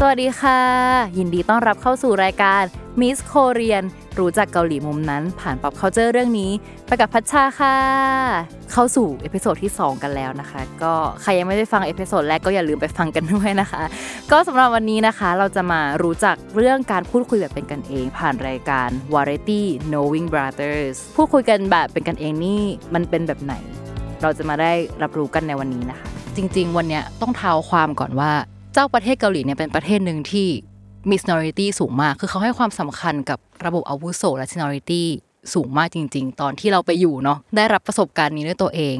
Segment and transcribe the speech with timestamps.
[0.00, 0.60] สวัสดีค่ะ
[1.18, 2.62] ยินดีต้อนรับเข้าสู่รายการ
[3.00, 3.84] Miss Korean
[4.18, 6.50] รู้จักเกาหลีมุมนั้น ผ่าน pop culture เรื่องนี้
[6.86, 7.76] ไปกับพัชชาค่ะ
[8.72, 13.82] เข้าสู่ episode ที่ 2 กันแล้วนะคะ ก็ใครยังไม่ได้ฟัง episode แรกก็อย่าลืมไปฟังกันด้วยนะคะ
[14.30, 22.62] ก็สำหรับวันนี้นะคะเราจะมารู้จักเรื่องการพูดคุยแบบเป็นกันเอง ผ่านรายการ Variety Knowing Brothers พูดคุยกันแบบเป็นกันเองนี่
[22.94, 23.54] มันเป็นแบบไหน
[24.22, 26.06] เราจะมาได้รับรู้กันในวันนี้นะคะ
[26.36, 28.32] จริง ๆ วันนี้ต้องเท้าความก่อนว่า
[28.78, 30.48] เจ้าประเทศเกาหลีเนี่ยเป็นประเทศหนึ่งที่
[31.10, 35.02] มี seniority สูงมาก คือเขาให้ความสำคัญกับระบบอาวุโสและ seniority
[35.54, 38.96] สูงมากจริง ๆ ตอนที่เราไปอยู่เนาะได้รับประสบการณ์นี้ด้วยตัวเอง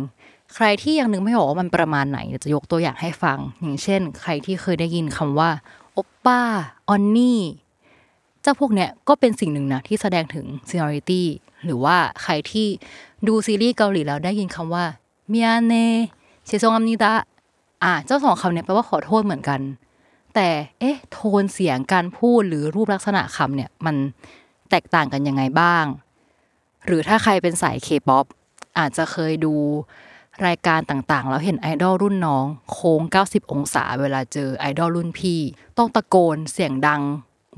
[0.54, 5.50] ใครที่ยังนึกไม่ออกว่ามันประมาณไหนเดี๋ยวจะยกตัวอย่างให้ฟัง อย่างเช่น ใครที่เคยได้ยินคำว่า
[5.94, 6.40] โอปป้า
[6.88, 7.40] ออนนี่
[8.42, 11.22] เจ้าพวกเนี้ยก็เป็นสิ่งหนึ่งนะที่แสดงถึง seniority
[11.64, 12.66] หรือว่าใครที่
[13.26, 14.84] ดูซีรีส์เกาหลีแล้วได้ยินคำว่า
[15.28, 15.74] เมียเน
[16.46, 17.14] เชซงอัมนิดะ
[17.84, 19.60] อะเจ้าสองคำเนี้ยแปลว่าขอโทษเหมือนกัน
[20.34, 20.48] แต่
[20.80, 23.96] เอ๊ะโทนเสียงการพูดหรือรูปลักษณะคำเนี่ยมัน
[24.70, 25.84] แตกต่างกันยังไงบ้าง
[26.86, 28.24] หรือถ้าใครเป็นสายเคป๊อป
[28.78, 29.54] อาจจะเคยดู
[30.46, 35.40] รายการต่างๆ แล้วเห็นไอดอลรุ่นน้อง โค้ง 90 องศา เวลาเจอไอดอลรุ่นพี่
[35.78, 37.02] ต้องตะโกนเสียงดัง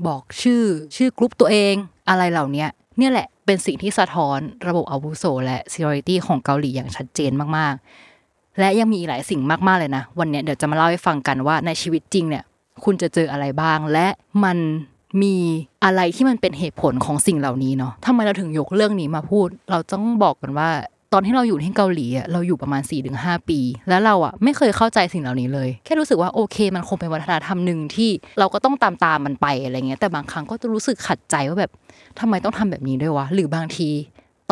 [0.07, 0.63] บอกชื่อ
[0.95, 1.75] ชื่อกรุ๊ปตัวเอง
[2.09, 2.65] อะไรเหล่านี้
[2.97, 8.08] เนี่ยแหละเป็นสิ่งที่สะท้อนระบบอาวุโสและ seniority ของเกาหลีอย่างชัดเจนมากๆ
[8.59, 12.43] และยังมีอีกหลายสิ่งมาก ๆ เลยนะ วันนี้เดี๋ยวจะมาเล่าให้ฟังกันว่าในชีวิตจริงเนี่ย
[12.83, 14.07] คุณจะเจออะไรบ้าง และ
[14.43, 14.57] มัน
[15.21, 15.35] มี
[15.83, 20.69] อะไรที่มันเป็นเหตุผลของสิ่งเหล่านี้เนาะทำไมเราถึงยกเรื่องนี้มาพูด เราต้องบอกกันว่า
[21.13, 22.81] ตอนที่เราอยู่ที่เกาหลีเราอยู่ประมาณ
[23.15, 23.59] 4-5 ปี
[23.89, 28.09] แล้วเราอะไม่เคยเข้าใจสิ่งเหล่านี้เลย แค่รู้สึกว่าโอเค มันคงเป็นวัฒนธรรมหนึ่งที่
[28.39, 31.71] เราก็ต้องตามตามมันไปอะไรเงี้ยแต่บางครั้งก็จะรู้สึกขัดใจว่าแบบ
[32.19, 33.89] ทำไมต้องทำแบบนี้ด้วยวะหรือบางที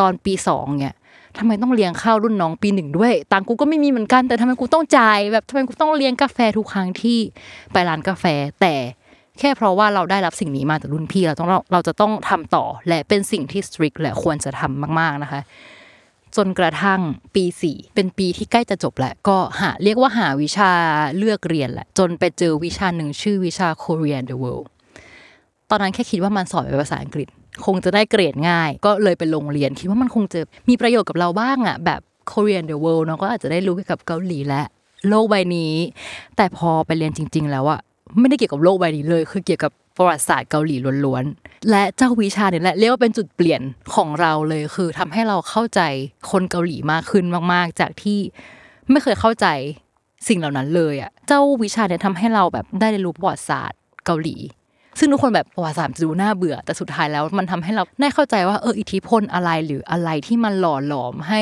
[0.00, 0.94] ตอนปีสองเนี่ย
[1.38, 7.18] ทำไมต้องเลี้ยงข้าวรุ่นน้องปีหนึ่งด้วย ตังกูก็ไม่มีเหมือนกัน แต่ทำไมกูต้องจ่ายแบบทำไมกูต้องเลี้ยงกาแฟทุกครั้งที่
[7.72, 8.24] ไปร้านกาแฟ
[8.60, 8.74] แต่
[9.38, 15.40] แค่เพราะว่าเราได้รับสิ่งนี้มาจากรุ่นพี่เราต้องเราเราจะต้องทำต่อและเป็นสิ่งที่ strict และควรจะทำมาก ๆนะคะ
[16.36, 17.00] จนกระทั่ง
[17.34, 20.72] ปีสี่เป็นปีที่ใกล้จะจบแล้วก็หาเรียกว่าหาวิชา
[21.16, 24.66] เลือกเรียนแหละ จนไปเจอวิชาหนึ่งชื่อวิชา Korean the World
[25.70, 27.28] ตอนนั้นแค่คิดว่ามันสอนเป็นภาษาอังกฤษ
[27.66, 34.62] คงจะได้เกรดง่าย ก็เลยไปโรงเรียน คิดว่ามันคงจะมีประโยชน์กับเราบ้างอะแบบ Korean the World เนาะก็อาจจะได้รู้เกี่ยวกับเกาหลีและ
[35.08, 35.74] โลกใบนี้
[36.36, 37.80] แต่พอไปเรียนจริง ๆ แล้วอะ
[38.18, 43.60] ไม่ได้เกี่ยวกับโลกใบนี้เลย คือเกี่ยวกับประวัติศาสตร์เกาหลีล้วนๆ และเจ้าวิชาเนี่ยแหละเรียกว่าเป็นจุดเปลี่ยน
[43.94, 45.80] ของเราเลย คือทำให้เราเข้าใจ
[46.30, 48.18] คนเกาหลีมากขึ้นมาก ๆ จากที่
[48.90, 49.46] ไม่เคยเข้าใจ
[50.28, 54.36] สิ่งเหล่านั้นเลยอะ เจ้าวิชาเนี่ยทำให้เราแบบได้เรียนรู้ประวัติศาสตร์เกาหลี
[54.98, 61.40] ซึ่งทุกคนแบบประวัติศาสตร์จะดูน่าเบื่อ แต่สุดท้ายแล้วมันทำให้เราได้เข้าใจว่าเอออิทธิพลอะไรหรืออะไรที่มันหล่อหลอมให้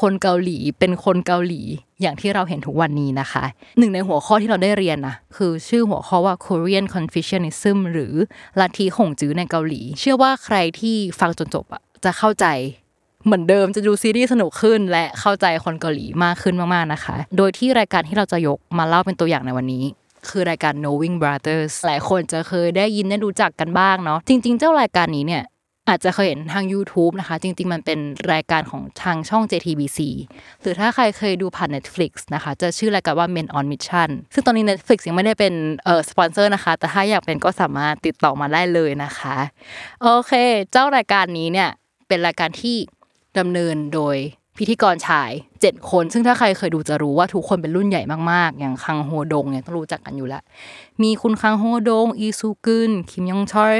[0.00, 1.62] คนเกาหลีเป็นคนเกาหลี
[2.00, 3.44] อย่างที่เราเห็นทุกวันนี้นะคะ
[3.78, 8.14] หนึ่งในหัวข้อที่เราได้เรียนนะคือชื่อหัวข้อว่า Korean Confucianism หรือ
[8.60, 12.46] ลัทธิหงจื้อในเกาหลี เชื่อว่าใครที่ฟังจนจบอะจะเข้าใจ
[13.24, 19.84] เหมือนเดิมจะดูซีรีส์สนุกขึ้น และเข้าใจคนเกาหลีมากขึ้นมากๆนะคะ โดยที่รายการที่เราจะยกมาเล่าเป็นตัวอย่างในวันนี้
[20.28, 25.44] คือรายการ Knowing Brothers หลายคนจะเคยได้ยินได้รู้จักกันบ้างเนาะจริง ๆ เจ้ารายการนี้เนี่ย
[25.88, 27.98] อาจจะเคยเห็นทาง YouTube นะคะ จริง ๆ มันเป็น
[28.32, 29.98] รายการของทางช่อง JTBC
[30.60, 35.54] หรือถ้าใครเคยดูผ่าน Netflix นะคะ จะชื่อรายการว่า Men on Mission ซึ่งตอนนี้ Netflix ยังไม่ได้เป็น
[35.84, 39.36] เอ่อสปอนเซอร์นะคะ แต่ถ้าอยากเป็นก็สามารถติดต่อมาได้เลยนะคะ
[40.02, 40.32] โอเค
[40.72, 41.68] เจ้ารายการนี้เนี่ย
[42.08, 42.76] เป็นรายการที่
[43.38, 44.16] ดำเนินโดย
[44.58, 45.30] พิธีกรชาย
[45.60, 50.42] 7 คน ซึ่งถ้าใครเคยดูจะรู้ว่าทุกคนเป็นรุ่นใหญ่มากๆ อย่างคังโฮดงเนี่ยต้องรู้จักกันอยู่แล้ว
[51.02, 53.74] มีคุณคังโฮดง อีซูกึนคิมยองชอล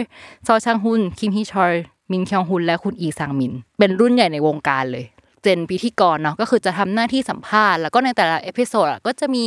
[0.47, 1.75] ซอชางฮุนคิมฮีชอล
[2.11, 5.05] มินคยองฮุนและคุณอีซังมิน เป็นรุ่นใหญ่ในวงการเลย
[5.43, 9.45] เจนพิธีกรเนาะก็คือจะทำหน้าที่สัมภาษณ์แล้วก็ในแต่ละ episode ก็จะมี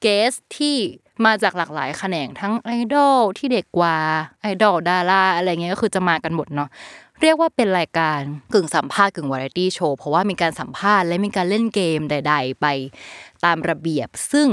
[0.00, 0.76] guest ที่
[1.26, 3.96] มาจากหลากหลายแขนงทั้งไอดอลที่เด็กกว่า
[4.42, 6.68] ไอดอลดาราอะไรเงี้ยก็คือจะมากันหมดเนาะ
[7.22, 8.20] เรียกว่าเป็นรายการ
[8.52, 12.66] กึ่งสัมภาษณ์กึ่งวาไรตี้โชว์เพราะว่ามีการสัมภาษณ์และมีการเล่นเกมใด ๆ ไป
[13.44, 14.48] ตามระเบียบ ซึ่ง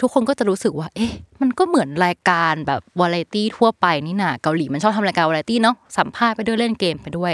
[0.00, 7.32] ทุกคนก็จะรู้สึกว่า เอ๊ะ มันก็เหมือนรายการแบบวาไรตี้ทั่วไปนี่นาเกาหลีมันชอบทำรายการวาไรตี้เนาะสัมภาษณ์ไปด้วยเล่นเกมไปด้วย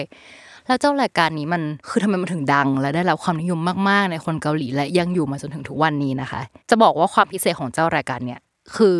[0.67, 6.41] แล้วเจ้ารายการนี้มันคือทำไมมันถึงดัง และได้รับความนิยมมากๆ ในคนเกาหลีและยังอยู่มาจนถึงทุกวันนี้นะคะ
[6.71, 8.41] จะบอกว่าความพิเศษของเจ้ารายการเนี่ย
[8.77, 8.97] คือ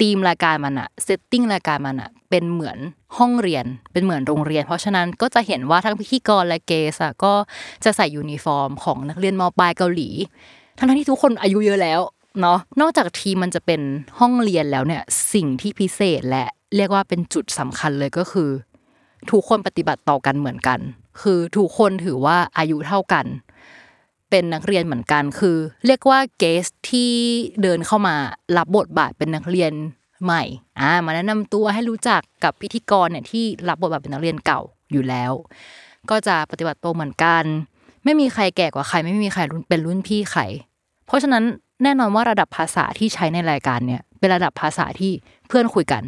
[0.00, 2.78] ธีมรายการมันอะ setting รายการมันอะเป็นเหมือน
[3.18, 7.32] ห้องเรียนเป็นเหมือนโรงเรียน เพราะฉะนั้นก็จะเห็นว่าทั้งพิธีกรและ guest อะก็
[7.84, 10.08] จะใส่ยูนิฟอร์มของนักเรียนมปลายเกาหลี
[10.78, 12.00] ทั้งที่ทุกคนอายุเยอะแล้ว
[12.40, 13.80] เนาะนอกจากธีมมันจะเป็น
[14.18, 15.02] ห้องเรียนแล้วเนี่ย
[15.34, 16.44] สิ่งที่พิเศษและ
[16.76, 18.50] เรียกว่าเป็นจุดสำคัญเลยก็คือ
[19.30, 20.78] ทุกคนปฏิบัติต่อกันเหมือนกัน
[21.22, 23.26] คือทุกคนถือว่าอายุเท่ากัน
[24.30, 25.56] เป็นนักเรียนเหมือนกันคือ
[25.86, 27.12] เรียกว่า guest ที่
[27.62, 28.16] เดินเข้ามา
[28.56, 29.72] รับบทบาทเป็นนักเรียน
[30.24, 30.42] ใหม่
[30.80, 34.60] อ่ามาแนะนำตัวให้รู้จักกับพิธีกรเนี่ยที่รับบทบาทเป็นนักเรียนเก่า
[34.92, 35.32] อยู่แล้ว
[36.10, 37.44] ก็จะปฏิบัติตัวเหมือนกัน
[38.04, 40.42] ไม่มีใครแก่กว่าใคร ไม่มีใครเป็นรุ่นพี่ใคร
[41.06, 41.44] เพราะฉะนั้น
[41.82, 45.12] แน่นอนว่าระดับภาษาที่ใช้ในรายการเนี่ยเป็นระดับภาษาที่
[45.48, 46.02] เพื่อนคุยกัน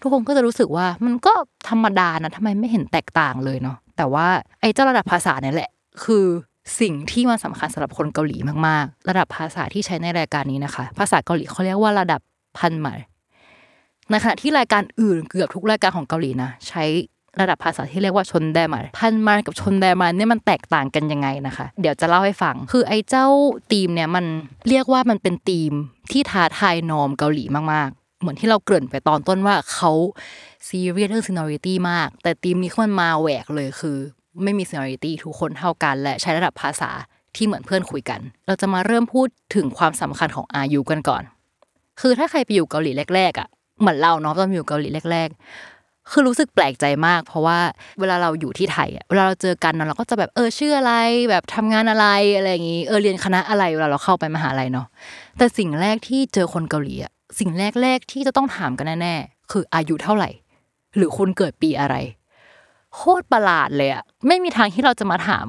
[0.00, 1.34] ทุกคนก็จะรู้สึกว่ามันก็
[1.68, 4.26] ธรรมดานะทำไมไม่เห็นแตกต่างเลยเนาะแต่ว่า
[4.60, 5.70] ไอ้เจ้าระดับภาษาเนี่ยแหละ
[6.04, 6.24] คือ
[6.80, 8.36] สิ่งที่มันสาคัญสำหรับคนเกาหลี
[8.66, 12.20] มากๆ ระดับภาษาที่ใช้ในรายการนี้นะคะ ภาษาเกาหลีเขาเรียกว่าระดับ
[12.58, 12.94] พันหมา
[14.10, 16.84] ในขณะที่รายการอื่นเกือบทุกรายการของเกาหลีนะใช้
[17.40, 23.26] ระดับภาษาที่เรียกว่าชนแดมาพันมากับชนแดมาเนี่ยมันแตกต่างกันยังไงนะคะ เดี๋ยวจะเล่าให้ฟัง คือไอ้เจ้า
[23.72, 24.24] ทีมเนี่ยมัน
[24.68, 25.72] เรียกว่ามันเป็นทีม
[26.12, 29.92] ที่ท้าทายนอมเกาหลีมากๆ เหมือนที่เราเกริ่นไปตอนต้นว่าเขา
[30.68, 33.98] ซีเรียสเรื่องซีนอริตี้มาก แต่ทีมนี้มันมาแหวกเลยคือ
[34.44, 36.90] ไม่มี seniority ทุกคนเท่ากัน และใช้ระดับภาษา
[37.36, 41.22] ที่เหมือนเพื่อนคุยกัน เราจะมาเริ่มพูดถึงความสำคัญของอายุกันก่อน
[42.00, 43.48] คือถ้าใครไปอยู่เกาหลีแรกๆอะ
[43.80, 45.28] เหมือนเราเนาะตอนอยู่เกาหลีแรก
[45.70, 47.58] ๆ คือรู้สึกแปลกใจมาก เพราะว่า
[48.00, 50.94] เวลาเราอยู่ที่ไทยอะเวลาเราเจอกันเราก็จะแบบเออชื่ออะไร
[51.30, 52.06] แบบทำงานอะไร
[52.36, 54.86] อะไรอย่างงี้เออเรียนคณะอะไรเวลาเราเข้าไปมหาลัยเนาะ
[55.38, 57.50] แต่สิ่งแรกที่เจอคนเกาหลีอะสิ่ง
[57.82, 60.30] แรกๆที่จะต้องถามกันแน่ๆคืออายุเท่าไหร่
[60.96, 61.96] หรือคุณเกิดปีอะไร
[62.94, 65.46] โคตรประหลาดเลยอะไม่มีทางที่เราจะมาถาม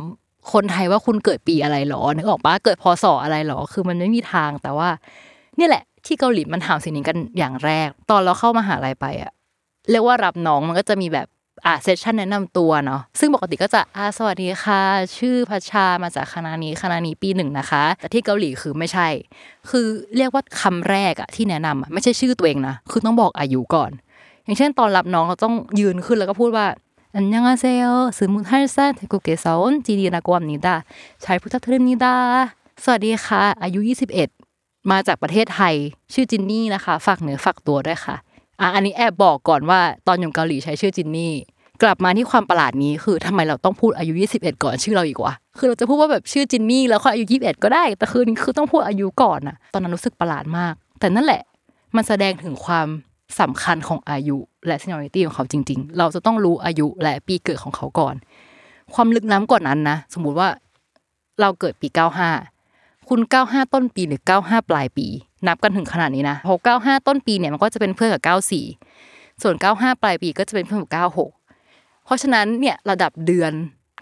[0.54, 4.90] คนไทยว่าคุณเกิดปีอะไรหรอนึกออกปะเกิดพศอะไรหรอ คือมันไม่มีทางแต่ว่า
[5.60, 9.32] นี่แหละ ที่เกาหลีมันถามสิ่งนี้กันอย่างแรก ตอนเราเข้ามาหาลัยไปอะ
[9.90, 11.28] เรียกว่ารับน้องมันก็จะมีแบบ
[11.66, 14.82] อ่าเซสชันแนะนำตัวเนาะซึ่งปกติก็จะอ่าสวัสดีค่ะ
[15.18, 19.08] ชื่อพัชชามาจากคณะนี้คณะนี้ปีหนึ่งนะคะ แต่ที่เกาหลีคือไม่ใช่
[19.70, 19.86] คือ
[20.18, 23.92] เรียกว่าคำแรกอะที่แนะนำอะไม่ใช่ชื่อตัวเองนะคือต้องบอกอายุก่อน
[24.44, 26.66] อย่างเช่นตอนรับน้องเราต้องยืนขึ้นแล้วก็พูดว่า
[27.16, 32.16] 안녕하세요 스물한 살 태국에서 온 지니라고 합니다 잘 부탁드립니다
[32.84, 33.80] สวัสดีค่ะ อายุ
[34.34, 35.76] 21 มาจากประเทศไทย
[36.14, 38.16] ชื่อจินนี่นะคะ ฝากเนื้อฝากตัวด้วยค่ะ
[38.60, 41.34] อะ อันนี้แอบบอกก่อนว่าตอนอยู่เกาหลีใช้ชื่อจินนี่
[41.82, 51.42] กลับมาที่ความประหลาดนี้คือทำไมเราต้องพูดอายุ 21 ก่อนชื่อเราอีกวะ คือเราจะพูดว่าแบบชื่อจินนี่แล้วค่อยอายุ 21 ก็ได้ แต่คือนี่คือต้องพูดอายุก่อนอะตอนนั้นรู้สึกประหลาดมาก แต่นั่นแหละ
[51.96, 52.88] มันแสดงถึงความ
[53.40, 54.38] สำคัญของอายุ
[54.68, 58.16] และ seniority ของเขาจริง ๆ เราจะต้องรู้อายุและปีเกิดของเขาก่อน
[58.94, 60.50] ความลึกล้ำกว่านั้นนะ สมมุติว่า
[61.42, 61.88] เราเกิดปี
[62.48, 65.08] 95 คุณ 95 ต้นปีหรือ 95 ปลายปี
[65.48, 68.22] นับกันถึงขนาดนี้นะพอ95 ต้นปีเนี่ยมันก็จะเป็นเพื่อนกับ
[68.82, 70.92] 94 ส่วน 95 ปลายปีก็จะเป็นเพื่อนกับ
[71.52, 73.52] 96 เพราะฉะนั้นเนี่ยระดับเดือน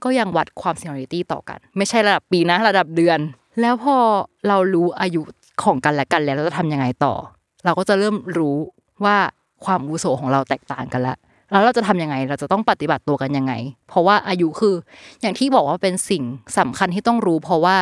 [0.03, 3.19] ก็ยังวัดความเซ n ริตี้ต่อกัน ไม่ใช่ระดับปีนะ ระดับเดือน
[3.61, 3.95] แล้วพอ
[4.47, 5.21] เรารู้อายุ
[5.63, 7.13] ของกันและกันแล้วเราจะทำยังไงต่อ
[7.65, 8.57] เราก็จะเริ่มรู้
[9.05, 9.17] ว่า
[9.65, 11.17] ความอุโสของเราแตกต่างกันแล้ว
[11.51, 13.53] แล้วเราจะทํำยังไง เราจะต้องปฏิบัติตัวกันยังไง
[13.89, 14.75] เพราะว่าอายุคือ
[15.21, 16.23] อย่างที่บอกว่าเป็นสิ่ง
[16.57, 17.77] สำคัญที่ต้องรู้ เพราะว่า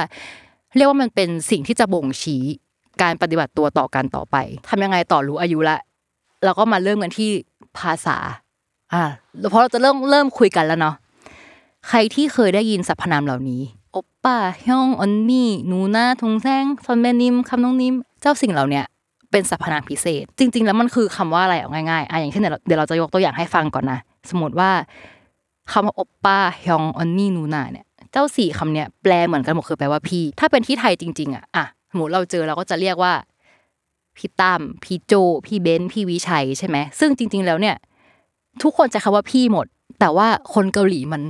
[0.75, 2.43] เรียกว่ามันเป็นสิ่งที่จะบ่งชี้
[3.01, 4.35] การปฏิบัติตัวต่อกันต่อไป
[4.69, 5.77] ทำยังไงต่อรู้อายุละ
[6.43, 7.29] เราก็มาเริ่มกันที่
[7.77, 8.17] ภาษา
[8.93, 9.03] อ่า
[9.51, 10.95] เพราะเราจะเริ่มเริ่มคุยกันแล้วเนาะ
[11.87, 18.85] ใครที่เคยได้ยินสรรพนามเหล่านี้โอป้าฮ่องอนนี่นูนาทงแซงซอนเมนิมคำน้องนิม เจ้าสิ่งเหล่าเนี้ย
[19.31, 24.71] เป็นสรรพนามพิเศษ จริง ๆ แล้วมันคือคำว่าอะไรเอาง่ายๆอะอย่างเช่นเดี๋ยวเราจะยกตัวอย่างให้ฟังก่อนนะ สมมติว่า
[25.71, 33.13] คำว่าโอป้าฮยองอนนี่นูนาเนี่ย เจ้าสี่คำเนี้ยแปลเหมือนกันหมดคือแปลว่าพี่ ถ้าเป็นที่ไทยจริง ๆอะอะสมมติเราเจอเราก็จะเรียกว่า
[34.17, 35.13] พี่ตั้มพี่โจ
[35.45, 37.75] พี่เบนพี่วิชัยใช่ไหมซึ่งจริง ๆ แล้วเนี่ย
[38.63, 39.65] ทุกคนจะคำว่าพี่หมด
[39.99, 41.21] แต่ว่าคนเกาหลีมัน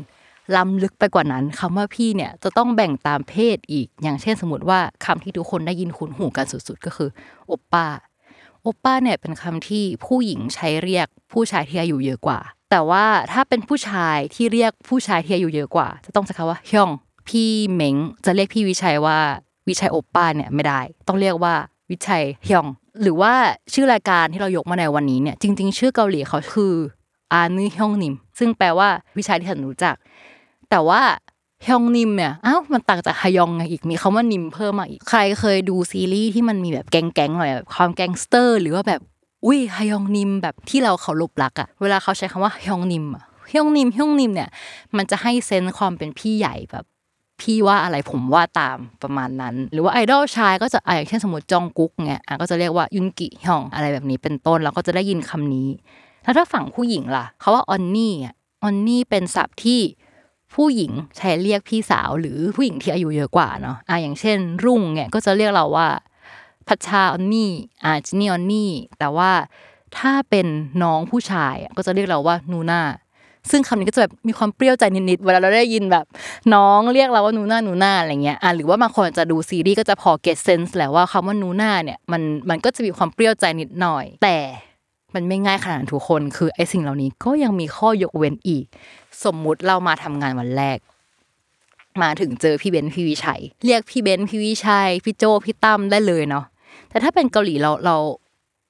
[0.56, 7.10] ล้ำลึกไปกว่านั้นคำว่าพี่เนี่ยจะต้องแบ่งตามเพศอีก อย่างเช่นสมมติว่าคำที่ทุกคนได้ยินคุ้นหูกันสุดๆ ก็คือ
[7.48, 7.88] โอป้า
[8.64, 12.40] โอป้าเนี่ยเป็นคำที่ผู้หญิงใช้เรียกผู้ชายที่อายุเยอะกว่า
[12.72, 16.92] แต่ว่าถ้าเป็นผู้ชายที่เรียกผู้ชายที่อายุเยอะกว่า จะต้องใช้คำว่าฮยอง
[17.28, 19.18] พี่เหมงจะเรียกพี่วิชัยว่า
[19.68, 21.54] วิชัยโอป้าเนี่ยไม่ได้ ต้องเรียกว่า
[21.92, 22.68] วิชัยฮยอง
[23.02, 23.34] หรือว่า
[23.74, 26.74] ชื่อรายการที่เรายกมาในวันนี้เนี่ยจริง ๆ ชื่อเกาหลีเขาคือ
[27.34, 29.96] อานึฮยองนิมซึ่งแปลว่าวิชัยที่ฉันรู้จัก
[30.70, 31.02] แต่ว่า
[31.66, 39.02] ฮยองนิมเนี่ยอ้าวมันต่างจากฮยองไงอีกมีคาว่านิมเพิ่มมาอีกใครเคยดูซีรีส์ที่มันมีแบบแก๊งๆหน่อยแบบความแก๊งสเตอร์ หรือว่าแบบ
[39.46, 44.50] อุ้ย 형님 แบบที่เราเคารพรักอะเวลาเขาใช้คำว่า 형님 อะ 형님 형님 เนี่ย
[44.98, 46.86] มันจะให้ sense ความเป็นพี่ใหญ่แบบ
[47.42, 55.68] พี่ว่าอะไรผมว่าตามประมาณนั้น หรือว่าไอดอลชายก็จะอย่างเช่นสมมติจองกุ๊กเนี่ยก็จะเรียกว่ายุนกิ 형 อะไรแบบนี้เป็นต้นเราก็จะได้ยินคำนี้
[56.24, 59.80] แล้วถ้าฝั่งผู้หญิงล่ะเขาว่าออนนี่อะออนนี่เป็นศัพท์ที่
[60.54, 65.88] ผู้หญิงใช้เรียกพี่สาวหรือผู้หญิงที่อายุเยอะกว่าเนาะอะอย่างเช่น รุ่งเนี่ยก็จะเรียกเราว่า
[66.68, 67.52] พัชชาออนนี่
[67.84, 69.32] อะจินี่ออนนี่แต่ว่า
[69.98, 70.48] ถ้าเป็น
[70.84, 72.82] น้องผู้ชายก็จะเรียกเราว่านูน่า
[73.50, 76.06] ซึ่งคำนี้ก็จะแบบมีความเปรี้ยวใจนิดๆเวลาเราได้ยินแบบ
[76.54, 84.38] น้องเรียกเราว่านูน่านูน่าอะไรเงี้ยอะหรือว่าบางคนจะดูซีรีส์ก็จะพอ get sense แหละว่าคำว่านูน่าเนี่ยมันมันก็จะมีความเปรี้ยวใจนิดหน่อย แต่
[85.16, 88.66] มันไม่ง่ายขนาดทุกคน คือไอ้สิ่งเหล่านี้ก็ยังมีข้อยกเว้นอีก
[89.26, 90.78] สมมุติเรามาทำงานวันแรก
[92.02, 96.46] มาถึงเจอพี่เบนซ์พี่วิชัย เรียกพี่เบนซ์พี่วิชัยพี่โจพี่ตั้มได้เลยเนาะ
[96.90, 97.96] แต่ถ้าเป็นเกาหลีเราเรา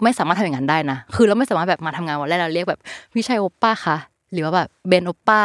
[0.03, 2.79] ไม่สามารถทำอย่างนั้นได้นะ คือเราไม่สามารถแบบมาทำงานวันแรกเราเรียกแบบ
[3.15, 3.97] วิชัยโอปป้าคะ
[4.31, 5.41] หรือว่าแบบเบนโอปป้า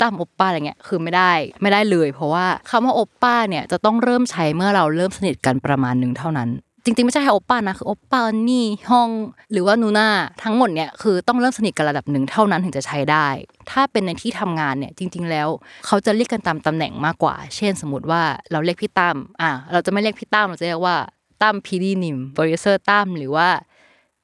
[0.00, 6.48] ตั้มโอปป้าอะไรเงี้ยคือไม่ได้ไม่ได้เลย เพราะว่าคำว่า 오빠 เนี่ยจะต้องเริ่มใช้เมื่อเราเริ่มสนิทกันประมาณหนึ่งเท่านั้น
[6.84, 9.08] จริงๆไม่ใช่แค่ 오빠 นะคือ 오빠 언니 형
[9.52, 10.08] หรือว่า 누나
[10.42, 13.28] ทั้งหมดเนี่ยคือต้องเริ่มสนิทกันระดับหนึ่งเท่านั้นถึงจะใช้ได้
[13.70, 15.48] ถ้าเป็นในที่ทำงานเนี่ยจริง ๆ แล้ว
[15.86, 18.22] เขาจะเรียกกันตามตำแหน่งมากกว่า เช่นสมมติว่า
[18.52, 20.96] เราเรียกพี่ตั้มอะเราจะไม่เรียกพี่ตั้มเราจะเรียกว่า
[21.42, 23.48] ตั้ม PD님 producer ตั้มหรือว่า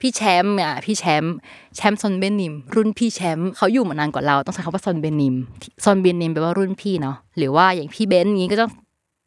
[0.01, 1.35] พี่แชมป์อะพี่แชมป์
[1.77, 5.35] แชมป์ 선배님 รุ่นพี่แชมป์เขาอยู่มานานกว่าเราต้องใช้คำว่า 선배님
[5.85, 8.71] 선배님 แปลว่ารุ่นพี่เนาะหรือว่าอย่างพี่เบนซ์นี้ก็ต้อง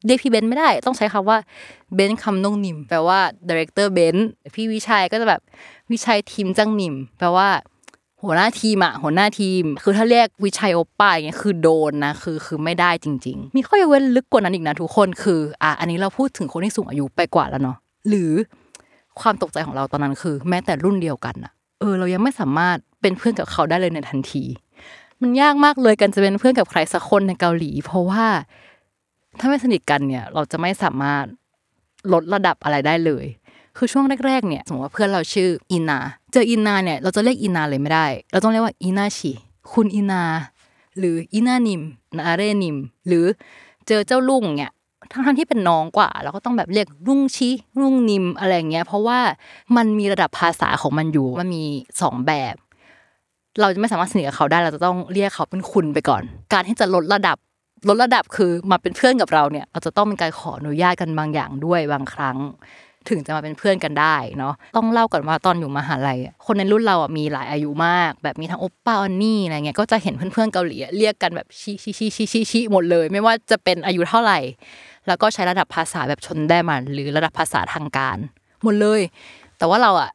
[0.06, 1.38] เรียกพี่เบนซ์ไม่ได้ต้องใช้คำว่า
[1.96, 5.42] เบนซ์ 감독님 แปลว่า director เบนซ์พี่วิชัยก็จะแบบ
[5.92, 7.50] วิชัย 팀장님 แปลว่า
[8.24, 17.78] หัวหน้าทีมอะหัวหน้าทีม คือถ้าเรียกวิชัย 오빠 อย่างเงี้ยคือโดนนะคือคือไม่ได้จริง ๆ มีข้อยกเว้นลึกกว่านั้นอีกนะทุกคนคือ อะอันนี้เราพูดถึงคนที่สูงอายุไปกว่าแล้วเนาะ
[18.10, 18.32] หรือ
[19.22, 24.44] ความตกใจของเราตอนนั้นคือ แม้แต่รุ่นเดียวกันอะเออเรายังไม่สามารถเป็นเพื่อนกับเขาได้เลยในทันที
[25.22, 28.26] มันยากมากเลยการจะเป็นเพื่อนกับใครสักคนในเกาหลี เพราะว่า
[29.40, 31.26] ถ้าไม่สนิทกันเนี่ย เราจะไม่สามารถ
[32.14, 33.26] ลดระดับอะไรได้เลย
[33.78, 36.00] คือช่วงแรกๆเนี่ยสมมติว่าเพื่อนเราชื่ออินา
[36.34, 39.32] เจออินาเนี่ยเราจะเรียกอินาเลยไม่ได้ เราต้องเรียกว่าอินา 씨
[39.72, 40.24] คุณอินา
[40.98, 41.82] หรืออินา 님
[42.18, 43.26] นาเร 님 หรือ
[43.88, 44.72] เจอเจ้าลุงเนี่ย
[45.12, 49.20] ทั้งทั้งที่เป็นน้องกว่าเราก็ต้องแบบเรียกรุ่ง 씨 รุ่ง 님 อะไรเงี้ย เพราะว่า
[49.76, 51.64] มันมีระดับภาษาของมันอยู่มันมี
[52.02, 52.56] สองแบบ
[53.60, 57.38] เราจะไม่สามารถสนิทกับเขาได้เราจะต้องเรียกเขาเป็นคุณไปก่อน การที่จะลดระดับ
[57.88, 62.38] ลดระดับคือมาเป็นเพื่อนกับเราเนี่ยเราจะต้องมีการขออนุญาตกันบางอย่างด้วยบางครั้ง
[63.10, 74.40] ถึงจะมาเป็นเพื่อนกันได้เนาะต้องเล่าก่อนว่าตอนอยู่มหาลัยคนในรุ่นเราอะมีหลายอายุมาก แบบมีทั้งโอปป้าออนนี่อะไรเงี้ยก็จะเห็นเพื่อนๆเกาหลีเรียกกันแบบชิชิชิชิชิชิหมดเลย ไม่ว่าจะเป็นอายุเท่าไหร่
[75.08, 78.18] แล้วก็ใช้ระดับภาษาแบบชนได้มันหรือระดับภาษาทางการ
[78.64, 79.02] หมดเลย
[79.58, 80.10] แต่ว่าเราอะ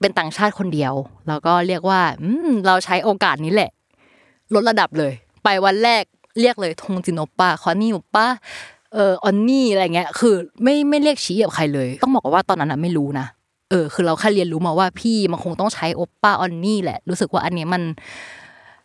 [0.00, 0.94] เป็นต่างชาติคนเดียว
[1.28, 3.70] แล้วก็เรียกว่าอืมเราใช้โอกาสนี้แหละ
[4.54, 5.12] ลดระดับเลย
[5.44, 6.02] ไปวันแรก
[6.40, 8.26] เรียกเลยทงจินโอป้าคอนี่โอปป้า
[8.94, 13.26] เออออนนี่อะไรเงี้ย คือไม่ไม่เรียกชี้กับใครเลย ต้องบอกว่าตอนนั้นอะไม่รู้นะ
[13.70, 17.82] เออ คือเราแค่เรียนรู้มาว่าพี่มันคงต้องใช้โอปป้าออนนี่แหละ รู้สึกว่าอันนี้มัน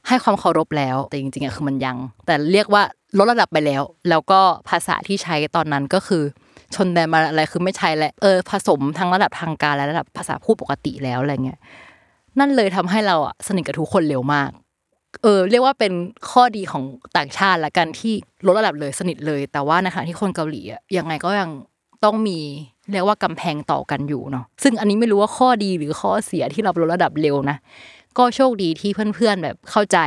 [0.07, 2.83] ให้ความเคารพแล้ว แต่จริงๆอะคือมันยัง แต่เรียกว่า
[3.17, 4.39] ลดระดับไปแล้ว แล้วก็
[4.69, 6.23] ภาษาที่ใช้ตอนนั้นก็คือ
[6.75, 11.59] ชนแดนมาอะไรคือไม่ใช่แหละเออ ผสมทั้งระดับทางการและระดับภาษาพูดปกติแล้วอะไรเงี้ย
[12.39, 14.49] นั่นเลยทำให้เราอะสนิทกับทุกคนเร็วมาก
[15.23, 15.93] เออเรียกว่าเป็น
[16.29, 16.83] ข้อดีของ
[17.17, 18.13] ต่างชาติละกันที่
[18.45, 21.49] ลดระดับเลยสนิทเลย แต่ว่านขณะที่คนเกาหลีอะยังไงก็ยัง
[22.03, 22.39] ต้องมี
[22.91, 27.57] เรียกว่ากำแพงต่อกันอยู่เนาะซึ่งอันนี้ไม่รู้ว่าข้อดีหรือข้อเสียที่เราลดระดับเร็วนะ
[28.17, 29.99] ก็โชคดีที่เพื่อนๆแบบเข้าใจ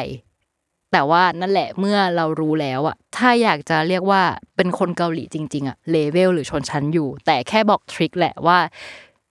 [0.92, 4.22] แต่ว่านั่นแหละเมื่อเรารู้แล้วอะถ้าอยากจะเรียกว่า
[4.56, 8.58] เป็นคนเกาหลีจริง ๆอะเลเวลหรือชนชั้นอยู่ แต่แค่บอกทริคแหละว่า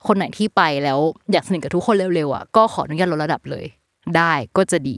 [0.07, 0.99] คนไหนที่ไปแล้ว
[1.31, 3.65] อยากสนิทกับทุกคนเร็วๆอะก็ขออนุญาตลดระดับเลย
[4.17, 4.97] ได้ก็จะดี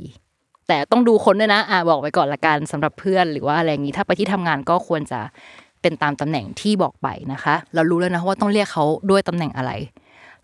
[0.67, 5.19] แต่ต้องดูคนด้วยนะอ่าบอกไว้ก่อนละกันสำหรับเพื่อนหรือว่าอะไรอย่างนี้ถ้าไปที่ทำงานก็ควรจะ
[5.81, 9.71] เป็นตามตำแหน่งที่บอกไปนะคะ เรารู้แล้วนะว่าต้องเรียกเขาด้วยตำแหน่งอะไร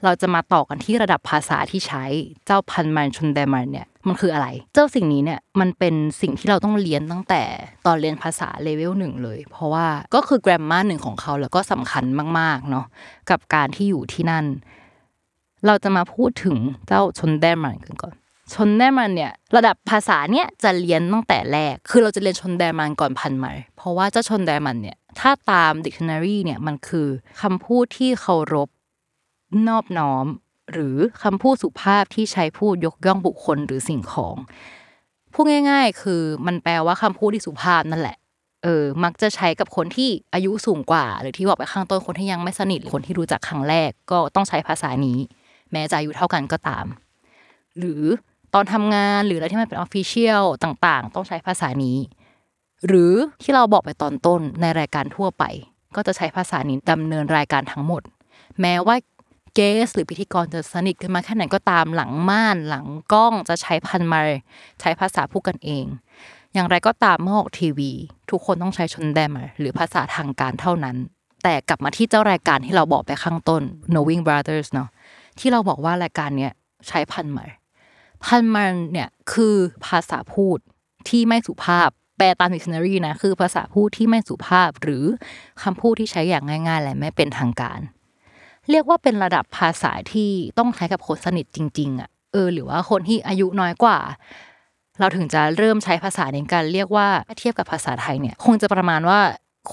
[0.03, 2.03] เราจะมาต่อกันที่ระดับภาษาที่ใช้
[2.45, 7.43] เจ้าพันมันชนแดมันเนี่ยมันคืออะไร เจ้าสิ่งนี้เนี่ยมันเป็นสิ่งที่เราต้องเรียนตั้งแต่
[7.85, 12.05] ตอนเรียนภาษาเลเวลหนึ่งเลย เพราะว่าก็คือแกรมมาหนึ่งของเขาแล้วก็สำคัญ
[12.39, 12.85] มากๆเนาะ
[13.29, 14.45] กับการที่อยู่ที่นั่น
[15.65, 18.15] เราจะมาพูดถึงเจ้าชนแดมันกันก่อน
[18.53, 27.07] ชนแดมันเนี่ยระดับภาษาเนี่ยจะเรียนตั้งแต่แรก คือเราจะเรียนชนแดมันก่อนพันมันเพราะว่าเจ้าชนแดมันเนี่ยถ้าตาม dictionary เนี่ยมันคือ
[27.41, 28.69] คำพูดที่เคารพ
[29.67, 30.25] นอบน้อม
[30.71, 34.35] หรือคำพูดสุภาพที่ใช้พูดยกย่องบุคคลหรือสิ่งของ
[35.33, 38.17] พูดง่าย ๆ คือมันแปลว่าคำพูดที่สุภาพนั่นแหละ
[38.63, 45.17] เออมักจะใช้กับคนที่อายุสูงกว่า หรือที่บอกไปข้างต้นคนที่ยังไม่สนิทคนที่รู้จักครั้งแรกก็ต้องใช้ภาษานี้
[45.71, 46.85] แม้จะอายุเท่ากันก็ตาม
[47.79, 48.03] หรือ
[48.53, 51.97] ตอนทำงานหรืออะไรที่มันเป็นออฟฟิเชียลต่างๆ ต้องใช้ภาษานี้
[52.87, 55.43] หรือที่เราบอกไปตอนต้นในรายการทั่วไป
[55.95, 58.01] ก็จะใช้ภาษานี้ดำเนินรายการทั้งหมด
[58.61, 58.95] แม้ว่า
[59.55, 64.19] เกสหรือพิธีกรจะสนิทกันมาแค่ไหนก็ตามหลังม่านหลังกล้องจะใช้พันมา
[64.81, 65.85] ใช้ภาษาพูดกันเอง
[66.53, 67.91] อย่างไรก็ตามเมื่อออกทีวี
[68.29, 70.97] ทุกคนต้องใช้ชนแดมหรือภาษาทางการเท่านั้น
[71.43, 73.61] แต่กลับมาที่เจ้ารายการที่เราบอกไปข้างต้น
[73.93, 74.89] Knowing Brothers เนาะ
[75.39, 76.51] ที่เราบอกว่ารายการเนี้ย
[76.87, 77.45] ใช้พันมา
[78.25, 80.59] พันมาเนี่ยคือภาษาพูด
[81.09, 85.03] ที่ไม่สุภาพแปลตาม dictionary นะคือภาษาพูดที่ไม่สุภาพหรือ
[85.63, 87.79] คำพูดที่ใช้อย่างง่ายๆและไม่เป็นทางการ
[88.69, 93.97] เรียกว่าเป็นระดับภาษาที่ต้องใช้กับคนสนิทจริงๆอะเออหรือว่าคนที่อายุน้อยกว่า
[94.99, 97.07] เราถึงจะเริ่มใช้ภาษาในการเรียกว่า
[97.39, 99.19] เทียบกับภาษาไทยเนี่ย คงจะประมาณว่า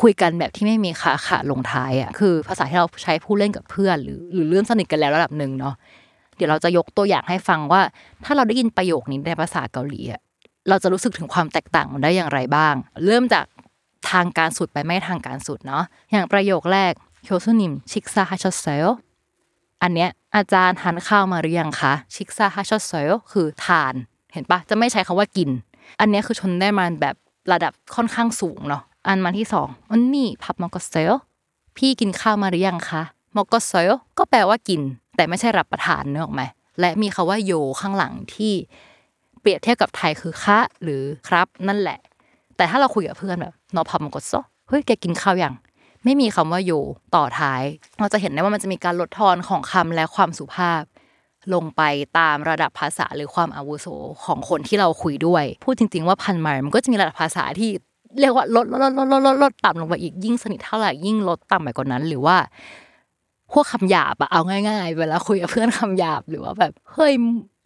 [0.01, 5.75] คุยกันแบบที่ไม่มีขาขาลงท้ายอะคือภาษาที่เราใช้พูดเล่นกับเพื่อนหรือหรือเริ่มสนิทกันแล้วระดับหนึ่งเนาะ
[6.39, 7.81] เดี๋ยวเราจะยกตัวอย่างให้ฟังว่า
[8.25, 10.21] ถ้าเราได้ยินประโยคนี้ในภาษาเกาหลีอะ
[10.69, 13.45] เราจะรู้สึกถึงความแตกต่างมันได้อย่างไรบ้าง เริ่มจาก
[14.11, 16.93] ทางการสุดไปไม่ทางการสุดเนาะอย่างประโยคแรก
[17.25, 18.87] โคซุนิมชิกซาฮาชเซล
[19.83, 23.95] อันเนี้ยอาจารย์ทานข้าวมาหรือยังคะชิกซาฮาชอเซลคือทาน
[24.33, 25.51] เห็นปะจะไม่ใช้คำว่ากิน
[26.01, 27.15] อันเนี้ยคือชนได้มาแบบ
[27.53, 31.13] ระดับค่อนข้างสูงเนาะอันมาที่สองอันนี้พับมอกเซล
[31.77, 33.03] พี่กินข้าวมาหรือยังคะ
[33.37, 34.81] มอกเซลก็แปลว่ากิน
[35.17, 36.43] แต่ไม่ใช่รับประทานเนอะไหม
[36.81, 38.53] และมีคาว่าโยข้างหลังที่
[39.41, 41.99] เปรียบเทียบกับไทยคือคะหรือครับนั่นแหละ
[42.57, 44.33] แต่ถ้าเราคุยกับเพื่อนแบบนอพับมอกโซ
[44.69, 45.55] เฮ้ยแกกินข้าวยัง
[46.05, 46.73] ไม่มีคำว่าโย
[47.15, 47.63] ต่อท้าย
[47.99, 50.83] เราจะเห็นได้ว่ามันจะมีการลดทอนของคำและความสุภาพ
[51.55, 51.83] ลงไป
[52.19, 53.87] ตามระดับภาษาหรือความอาวุโส
[54.25, 57.71] ของคนที่เราคุยด้วย พูดจริง ๆ ว่าพันไมล์มันก็จะมีระดับภาษาที่
[58.21, 62.37] เรียกว่าลดลดลดลดลดลดต่ำลงไปอีกยิ่งสนิทเท่าไหร่ยิ่งลดต่ำไปกว่านั้น หรือว่า
[63.53, 67.13] พวกคำหยาบอะเอาง่าย ๆ เวลาคุยกับเพื่อนคำหยาบหรือว่าแบบเฮ้ย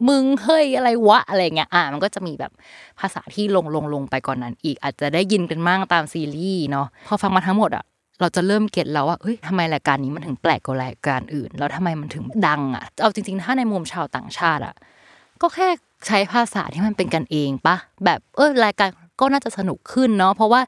[0.09, 2.53] มึงเฮ้ยอะไรวะอะไรเงี้ยอะมันก็จะมีแบบ
[3.01, 7.85] ภาษาที่ลงลงลงไปก่อนนั้นอีก อาจจะได้ยินกันมั่งตามซีรีส์เนาะพอฟังมาทั้งหมดอะ
[8.21, 14.75] เราจะเริ่มเก็ตแล้วว่าเฮ้ยทำไมรายการนี้มันถึงแปลกกว่ารายการอื่น แล้วทำไมมันถึงดังอะเอาจริง ๆ ถ้าในมุมชาวต่างชาติอะ
[15.43, 15.69] ก็แค่
[16.07, 18.89] ใช้ภาษาที่มันเป็นกันเองปะแบบเออรายการ
[19.21, 20.61] ก็น่าจะสนุกขึ้นเนาะเพราะว่า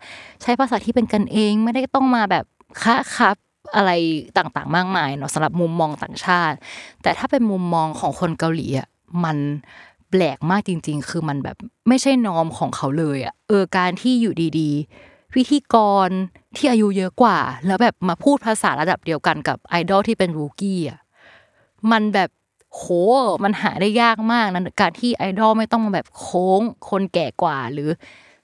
[0.43, 2.45] ใช้ภาษาที่เป็นกันเองไม่ได้ต้องมาแบบ
[2.83, 3.37] คะครับ
[3.77, 3.91] อะไร
[4.37, 6.57] ต่างๆ มากมายเนาะสำหรับมุมมองต่างชาติ
[7.03, 8.89] แต่ถ้าเป็นมุมมองของคนเกาหลีอะ
[9.25, 9.37] มัน
[10.11, 11.57] แปลกมากจริง ๆ คือมันแบบ
[11.89, 16.09] ไม่ใช่นอมของเขาเลยอะเออการที่อยู่ดีๆ พิธีกร
[16.57, 20.99] ที่อายุเยอะกว่า แล้วแบบมาพูดภาษาระดับเดียวกันกับไอดอลที่เป็นรูกี้อะ
[21.93, 22.31] มันแบบ
[22.75, 22.85] โห
[23.45, 27.91] มันหาได้ยากมากนะการที่ไอดอลไม่ต้องมาแบบโค้งคนแก่กว่าหรือ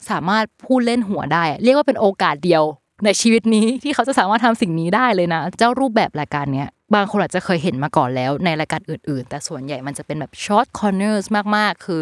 [0.09, 2.63] สามารถพูดเล่นหัวได้ เรียกว่าเป็นโอกาสเดียว
[3.05, 12.01] ในชีวิตนี้ที่เขาจะสามารถทำสิ่งนี้ได้เลยนะ เจ้ารูปแบบรายการเนี้ยบางคนอาจจะเคยเห็นมาก่อนแล้วในรายการอื่น ๆ แต่ส่วนใหญ่มันจะเป็นแบบ short corners มากๆ คือ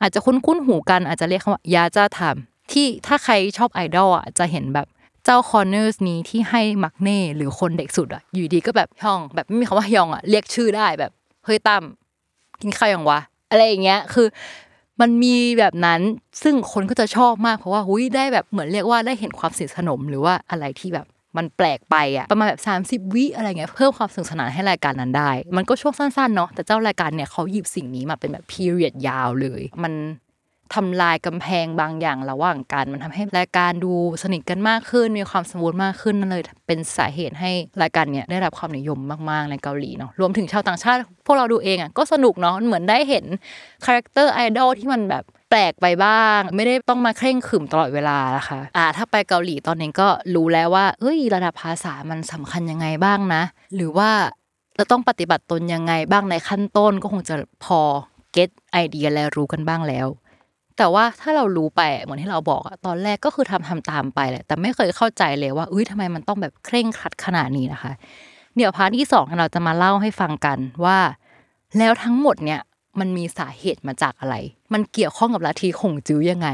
[0.00, 4.86] อาจจะคุ้นๆหูกันอาจจะเรียกคำว่า 야자타임 ที่ถ้าใครชอบไอดอลอะจะเห็นแบบ
[5.24, 11.12] เจ้า corners นี้ที่ให้ 막내 หรือคนเด็กสุดอะอยู่ดีก็แบบ 형 แบบไม่มีคำว่า 형 อะเรียกชื่อได้แบบ
[11.44, 11.82] เฮ้ยตั้ม
[12.60, 14.26] กินข้าวยังวะอะไรอย่างเงี้ยคือ
[15.00, 16.00] มันมีแบบนั้น
[16.42, 21.06] ซึ่งคนก็จะชอบมากเพราะว่าหุยได้แบบเหมือนเรียกว่าได้เห็นความสนิทสนมหรือว่าอะไรที่แบบ
[21.36, 29.92] มันแปลกไปอะประมาณแบบ 30 วิอะไรเงี้ยเพิ่มความสนุกสนานให้รายการนั้นได้ มันก็ช่วงสั้นๆเนาะแต่เจ้ารายการเนี่ยเขาหยิบสิ่งนี้มาเป็นแบบ period ยาวเลย มัน
[30.74, 37.50] ทำลายกำแพงบางอย่างระหว่างกัน มันทำให้รายการดูสนิทกันมากขึ้น มีความสมูทมากขึ้นนั่นเลย เป็นสาเหตุให้
[37.82, 38.98] รายการเนี่ยได้รับความนิยม
[39.30, 43.24] มากๆในเกาหลีเนาะรวมถึงชาวต่างชาติ พวกเราดูเองอะก็สนุกเนาะเหมือนได้เห็น
[43.84, 53.42] character ไอดอลที่มันแบบแปลกไปบ้าง ไม่ได้ต้องมาเคร่งขรึมตลอดเวลานะคะอ่าถ้าไปเกาหลีตอนนี้ก็รู้แล้วว่าเอ้ยระดับภาษามันสำคัญยังไงบ้างนะ
[53.74, 54.10] หรือว่า
[54.76, 57.80] เราต้องปฏิบัติตนยังไงบ้างในขั้นต้นก็คงจะพอ
[58.32, 60.06] get idea และรู้กันบ้างแล้ว
[60.78, 67.92] แต่ว่าถ้าเรารู้ไปเหมือนที่เราบอกอะตอนแรกก็คือทำทำตามไปแหละแต่ไม่เคยเข้าใจเลยว่าอุ้ยทำไมมันต้องแบบเคร่งครัดขนาดนี้นะคะ
[68.56, 70.98] เดี๋ยว part ที่สองเราจะมาเล่าให้ฟังกันว่า
[71.78, 72.60] แล้วทั้งหมดเนี่ย
[73.00, 74.34] มันมีสาเหตุมาจากอะไร
[74.72, 76.48] มันเกี่ยวข้องกับลัทธิขงจื้อยังไง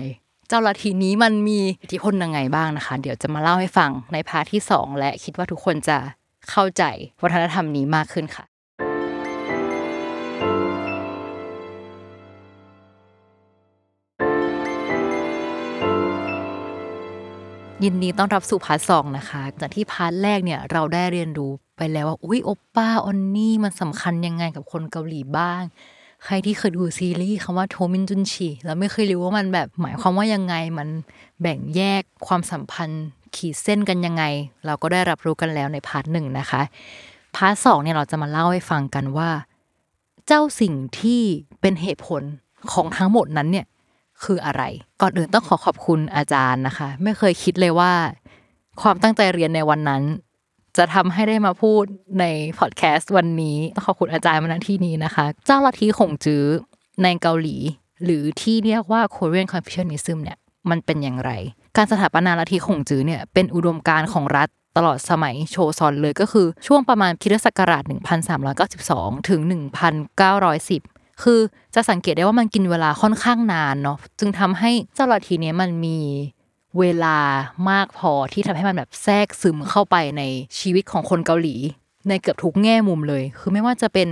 [0.48, 5.98] เจ้าลัทธินี้มันมีอิทธิพลยังไงบ้างนะคะ เดี๋ยวจะมาเล่าให้ฟังใน part ที่สองและคิดว่าทุกคนจะ
[6.50, 6.82] เข้าใจ
[7.22, 8.44] วัฒนธรรมนี้มากขึ้นค่ะ
[17.82, 25.62] ยินดีต้อนรับสู่ part สองนะคะ จากที่ part แรกเนี่ยเราได้เรียนรู้ไปแล้วว่าอุ๊ย 오빠 언니 มันสำคัญยังไงกับคนเกาหลีบ้าง
[26.24, 30.88] ใครที่เคยดูซีรีส์คำว่าโทมินจุน 씨 แล้วไม่เคยรู้ว่ามันแบบหมายความว่ายังไงมัน
[31.42, 33.04] แบ่งแยกความสัมพันธ์
[33.36, 34.24] ขีดเส้นกันยังไง
[34.66, 36.62] เราก็ได้รับรู้กันแล้วใน part หนึ่งนะคะ
[37.36, 39.30] part สองเนี่ยเราจะมาเล่าให้ฟังกันว่า
[40.26, 41.22] เจ้าสิ่งที่
[41.60, 42.22] เป็นเหตุผล
[42.72, 43.66] ของทั้งหมดนั้นเนี่ย
[44.24, 44.62] คืออะไร
[45.02, 47.92] ก่อนอื่นต้องขอขอบคุณอาจารย์นะคะ ไม่เคยคิดเลยว่า
[48.82, 50.02] ความตั้งใจเรียนในวันนั้น
[50.76, 51.84] จะทำให้ได้มาพูด
[52.20, 52.24] ใน
[52.58, 56.44] พอดแคสต์วันนี้ต้องขอบคุณอาจารย์มาณที่นี้นะคะ เจ้าลัทธิขงจื้อ
[57.02, 57.56] ในเกาหลี
[58.04, 60.38] หรือที่เรียกว่า Korean Confucianism เนี่ย
[60.70, 61.30] มันเป็นอย่างไร
[61.76, 67.82] การสถาปนาลัทธิขงจื้อเนี่ยเป็นอุดมการณ์ของรัฐตลอดสมัยโชซอนเลยก็คือช่วงประมาณคริสตศักราช
[68.56, 69.40] 1392 ถึง
[70.18, 70.91] 1910
[71.22, 71.40] คือ
[71.74, 75.98] จะสังเกตได้ว่ามันกินเวลาค่อนข้างนานเนาะจึงทำให้เจ้าลัทธิเนี้ยมันมี
[76.78, 77.18] เวลา
[77.70, 80.22] มากพอที่ทำให้มันแบบแทรกซึมเข้าไปใน
[80.58, 81.56] ชีวิตของคนเกาหลี
[82.08, 84.08] ในเกือบทุกแง่มุมเลย คือไม่ว่าจะเป็น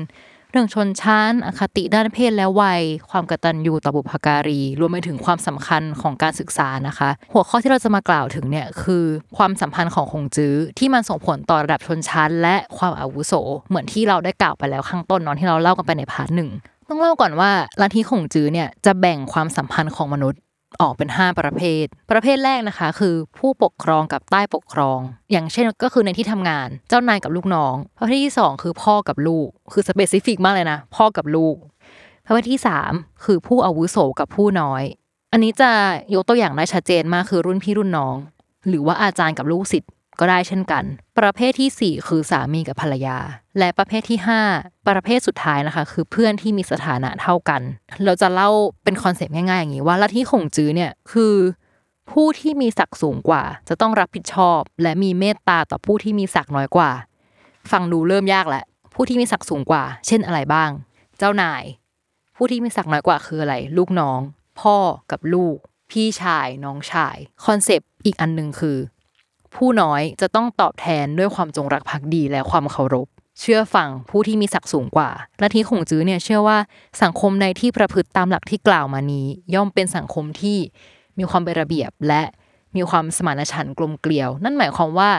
[0.51, 9.05] เรื่องชนชั้น อคติด้านเพศและวัย ความกตัญญูต่อบุพการี รวมไปถึงความสำคัญของการศึกษานะคะ หัวข้อที่เราจะมากล่าวถึงเนี่ยคือ
[9.37, 13.33] ความสัมพันธ์ของคงจื้อที่มันส่งผลต่อระดับชนชั้น และความอาวุโส
[13.69, 16.51] เหมือนที่เราได้กล่าวไปแล้วข้างต้นนอนที่เราเล่ากันไปใน part หนึ่ง
[16.91, 20.41] ต้องเล่าก่อนว่าลัทธิขงจื้อเนี่ยจะแบ่งความสัมพันธ์ของมนุษย์
[20.81, 24.99] ออกเป็น 5 ประเภท ประเภทแรกนะคะ คือผู้ปกครองกับใต้ปกครอง
[25.31, 31.57] อย่างเช่นก็คือในที่ทำงาน เจ้านายกับลูกน้อง ประเภทที่ 2 คือพ่อกับลูก คือ specific มากเลยนะ พ่อกับลูก
[32.27, 32.61] ประเภทที่
[32.93, 34.83] 3 คือผู้อาวุโสกับผู้น้อย
[35.33, 35.71] อันนี้จะ
[36.15, 38.17] ยกตัวอย่างได้ชัดเจนมากคือรุ่นพี่รุ่นน้อง
[38.69, 40.85] หรือว่าอาจารย์กับลูกศิษย์ ก็ได้เช่นกัน
[41.19, 43.19] ประเภทที่ 4 คือสามีกับภรรยา
[43.59, 44.19] และประเภทที่
[44.53, 47.63] 5 ประเภทสุดท้ายนะคะ คือเพื่อนที่มีสถานะเท่ากัน
[48.05, 48.51] เราจะเล่า
[48.85, 51.35] เป็นคอนเซปต์ง่ายๆอย่างนี้ว่าลัทธิขงจื้อเนี่ยคือ
[52.11, 56.91] ผู้ที่มีศักดิ์สูงกว่า จะต้องรับผิดชอบ และมีเมตตาต่อผู้ที่มีศักดิ์น้อยกว่า
[57.71, 60.71] ฟังดูเริ่มยากแหล้วผู้ที่มีศักดิ์สูงกว่า เช่นอะไรบ้าง
[61.19, 61.63] เจ้านาย
[62.37, 64.21] ผู้ที่มีศักดิ์น้อยกว่าคืออะไร ลูกน้อง
[64.61, 64.77] พ่อ
[65.11, 65.57] กับลูก
[65.91, 68.77] พี่ชาย น้องชาย concept อีกอันหนึ่งคือ
[69.57, 73.07] ผู้น้อยจะต้องตอบแทนด้วยความจงรักภักดีและความเคารพ
[73.41, 75.11] เชื่อฟังผู้ที่มีศักดิ์สูงกว่า
[75.43, 76.59] ลัทธิขงจื้อเนี่ยเชื่อว่า
[77.03, 80.59] สังคมในที่ประพฤติตามหลักที่กล่าวมานี้ ย่อมเป็นสังคมที่
[81.19, 82.23] มีความเป็นระเบียบและ
[82.77, 85.11] มีความสมานฉันท์กลมเกลียว นั่นหมายความว่า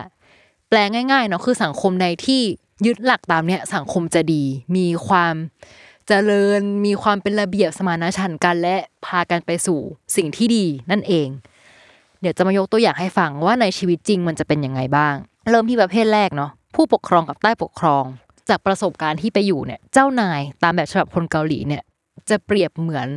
[0.70, 2.42] แปลง่ายๆเนาะคือสังคมในที่
[2.86, 4.44] ยึดหลักตามเนี่ยสังคมจะดี
[4.76, 5.36] มีความ
[6.08, 9.80] เจริญมีความเป็นระเบียบสมานฉันท์กันและพากันไปสู่
[10.16, 11.28] สิ่งที่ดีนั่นเอง
[12.22, 15.16] เดี๋ยวจะมายกตัวอย่างให้ฟังว่าในชีวิตจริงมันจะเป็นยังไงบ้าง
[15.50, 18.04] เริ่มที่ประเภทแรกเนาะผู้ปกครองกับใต้ปกครอง
[18.50, 21.84] จากประสบการณ์ที่ไปอยู่เนี่ยเจ้านายตามแบบฉบับคนเกาหลีเนี่ย
[22.30, 23.08] จะเปรียบเหมือน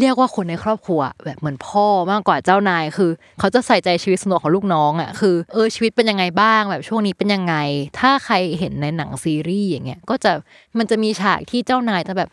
[0.00, 7.54] เรียกว่าคนในครอบครัวแบบเหมือนพ่อมากกว่าเจ้านายคือ เขาจะใส่ใจชีวิตสนตัวของลูกน้องอะคือเออชีวิตเป็นยังไงบ้างแบบช่วงนี้เป็นยังไง
[7.98, 10.32] ถ้าใครเห็นในหนังซีรีส์อย่างเงี้ยก็จะ
[10.78, 12.28] มันจะมีฉากที่เจ้านายจะแบบ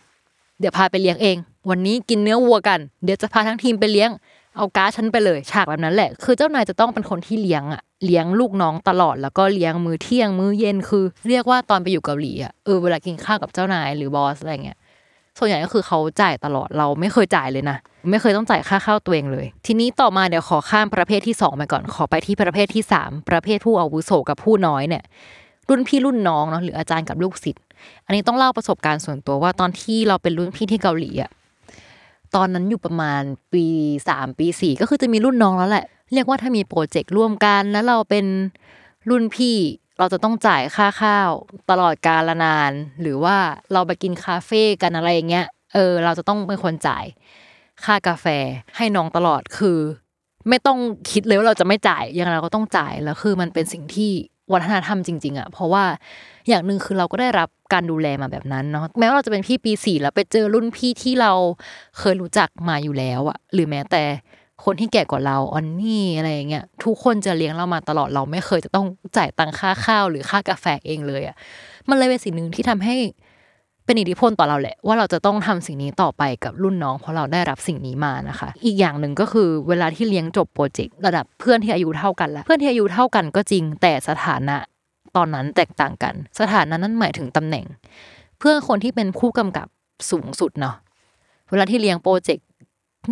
[0.59, 1.37] เดี๋ยวพาไปเลี้ยงเอง
[1.69, 4.09] วันนี้กินเนื้อวัวกัน เดี๋ยวจะพาทั้งทีมไปเลี้ยง
[4.57, 14.77] เอาการ์ดฉันไปเลย ฉากแบบนั้นแหละ คือเจ้านายจะต้องเป็นคนที่เลี้ยงอะเลี้ยงลูกน้องตลอดแล้วก็เลี้ยงมื้อเที่ยงมื้อเย็นคือ เรียกว่าตอนไปอยู่เกาหลีอะเออเวลากินข้าวกับเจ้านายหรือบอสอะไรเงี้ย
[15.37, 17.77] ส่วนใหญ่ก็คือเขาจ่ายตลอดเราไม่เคยจ่ายเลยนะ
[18.09, 25.03] ไม่เคยต้องจ่ายค่าข้าวตัวเองเลย ทีนี้ต่อมาเดี๋ยวขอข้ามประเภทที่สองไปก่อนขอไปที่ประเภทที่สามประเภทผู้อาวุโสกับผู้น้อยเนี่ย
[25.69, 27.63] รุ่นพี่รุ่นน้องเนาะหรืออาจารย์กับลูกศิษย์
[28.05, 31.31] อันนี้ต้องเล่าประสบการณ์ส่วนตัวว่าตอนที่เราเป็นรุ่นพี่ที่เกาหลีอะ
[32.35, 33.21] ตอนนั้นอยู่ประมาณ
[33.53, 33.65] ปี
[34.09, 38.25] สามปีสี่ก็คือจะมีรุ่นน้องแล้วแหละ เรียกว่าถ้ามีโปรเจกต์ร่วมกันแล้วเราเป็น
[39.09, 39.57] รุ่นพี่
[39.99, 41.29] เราจะต้องจ่ายค่าข้าว
[41.69, 43.37] ตลอดกาลนาน หรือว่า
[43.73, 47.05] เราไปกินคาเฟ่กันอะไรอย่างเงี้ยเออ เราจะต้องเป็นคนจ่าย
[47.85, 48.25] ค่ากาแฟ
[48.77, 49.79] ให้น้องตลอดคือ
[50.49, 50.79] ไม่ต้อง
[51.11, 54.11] คิดเลยว่าเราจะไม่จ่ายยังไงเราก็ต้องจ่ายแล้วคือมันเป็นสิ่งที่
[54.53, 55.83] วัฒนธรรมจริงๆอะเพราะว่า
[56.47, 61.31] อย่างหนึ่งคือเราก็ได้รับการดูแลมาแบบนั้นเนาะแม้ว่าเราจะเป็นพี่ปีสี่แล้วไปเจอรุ่นพี่ที่เรา
[61.99, 64.03] เคยรู้จักมาอยู่แล้วอะหรือแม้แต่
[64.65, 68.85] คนที่แก่กว่าเราออนนี่อะไรอย่างเงี้ยทุกคนจะเลี้ยงเรามาตลอดเราไม่เคยจะต้อง
[69.17, 71.35] จ่ายตังค่าข้าวหรือค่ากาแฟเองเลยอะ
[71.89, 72.95] มันเลยเป็นสิ่งหนึ่งที่ทำให้
[73.91, 84.57] เป็นอิทธิพลต่อเราแหละ ว่าเราจะต้องทำสิ่งนี้ต่อไปกับรุ่นน้อง เพราะเราได้รับสิ่งนี้มานะคะ อีกอย่างหนึ่งก็คือเวลาที่เลี้ยงจบโปรเจกต์ระดับเพื่อนที่อายุเท่ากันแล้วเพื่อนที่อายุเท่ากันก็จริงแต่สถานะ
[85.15, 87.65] ตอนนั้นแตกต่างกัน สถานะนั้นหมายถึงตำแหน่ง
[88.39, 89.67] เพื่อนคนที่เป็นผู้กำกับ
[90.11, 90.75] สูงสุดเนาะ
[91.49, 92.45] เวลาที่เลี้ยงโปรเจกต์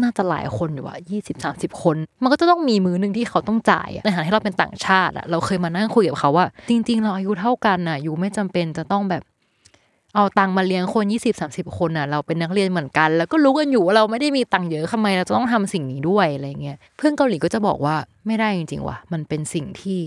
[0.01, 9.23] น่าจะหลายคนอยู่ว่ายี่สิบสามสิบคน มันก็จะต้องมีมือหนึ่งที่เขาต้องจ่ายในฐานะที่เราเป็นต่างชาติอะเราเคยมานั่งคุยกับเขาว่า จริง ๆ เราอายุเท่ากันอะอยู่ไม่จำเป็นจะต้องแบบ
[10.15, 17.95] เอาตังมาเลี้ยงคนยี่สิบสามสิบคนอะเราเป็นนักเรียนเหมือนกัน แล้วก็รู้กันอยู่ว่าเราไม่ได้มีตังเยอะทำไมเราจะต้องทำสิ่งนี้ด้วยอะไรเงี้ยเพื่อนเกาหลีก็จะบอกว่า
[18.27, 19.99] ไม่ได้จริงๆว่ะมันเป็นสิ่งที่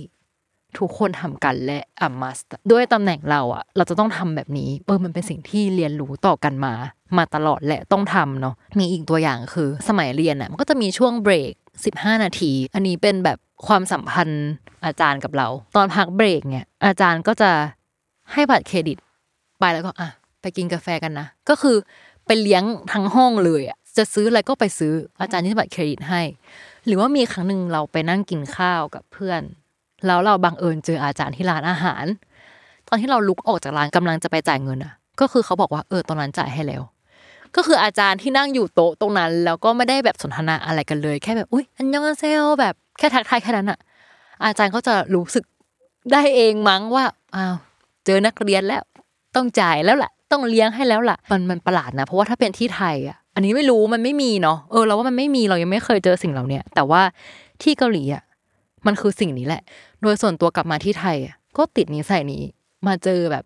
[0.79, 6.73] ทุกคนทำกันและอะ must ด้วยตำแหน่งเราอะ เราจะต้องทำแบบนี้เออมันเป็นสิ่งที่เรียนรู้ต่อกันมา
[7.19, 11.53] มาตลอดและต้องทำเนาะมีอีกตัวอย่างคือสมัยเรียนอะมันก็จะมีช่วงเบรก
[11.88, 14.45] 15 นาที อันนี้เป็นแบบความสัมพันธ์
[14.87, 17.51] อาจารย์กับเรา ตอนพักเบรกเนี่ยอาจารย์ก็จะ
[18.33, 18.99] ให้บัตรเครดิต
[19.62, 20.09] ไปแล้วก็อะ
[20.42, 21.77] ไปกินกาแฟกันนะ ก็คือ
[22.27, 26.22] ไปเลี้ยงทั้งห้องเลยอะจะซื้ออะไรก็ไปซื้ออาจารย์ที่บัตรเครดิตให้
[26.87, 29.42] หรือว่ามีครั้งหนึ่งเราไปนั่งกินข้าวกับเพื่อน
[30.07, 32.05] แล้วเราบังเอิญเจออาจารย์ที่ร้านอาหาร
[32.88, 36.83] ตอนที่เราลุกออกจากร้านกำลังจะไปจ่ายเงินอะ ก็คือเขาบอกว่าเออตอนนั้นจ่ายให้แล้ว
[37.57, 43.79] ก็คืออาจารย์ที่นั่งอยู่โต๊ะตรงนั้น แล้วก็ไม่ได้แบบสนทนาอะไรกันเลย แค่แบบอุ้ยอันยองอเซลแบบแค่ทักทายแค่นั้นอะ
[44.44, 45.44] อาจารย์ก็จะรู้สึก
[46.12, 47.05] ได้เองมั้งว่า
[47.37, 47.55] อ้าว
[48.05, 48.83] เจอนักเรียนแล้ว
[49.35, 57.03] ต้องจ่ายแล้วล่ะ ต้องเลี้ยงให้แล้วล่ะ มันมันประหลาดนะ เพราะว่าถ้าเป็นที่ไทยอะ อันนี้ไม่รู้มันไม่มีเนาะ เออเราว่ามันไม่มีเรายังไม่เคยเจอสิ่งเหล่าเนี้ยแต่ว่า
[57.62, 58.23] ที่เกาหลีอะ
[58.87, 59.62] มันคือสิ่งนี้แหละ
[60.03, 62.42] โดยส่วนตัวกลับมาที่ไทยอะก็ติดนิสัยนี้
[62.87, 63.45] มาเจอแบบ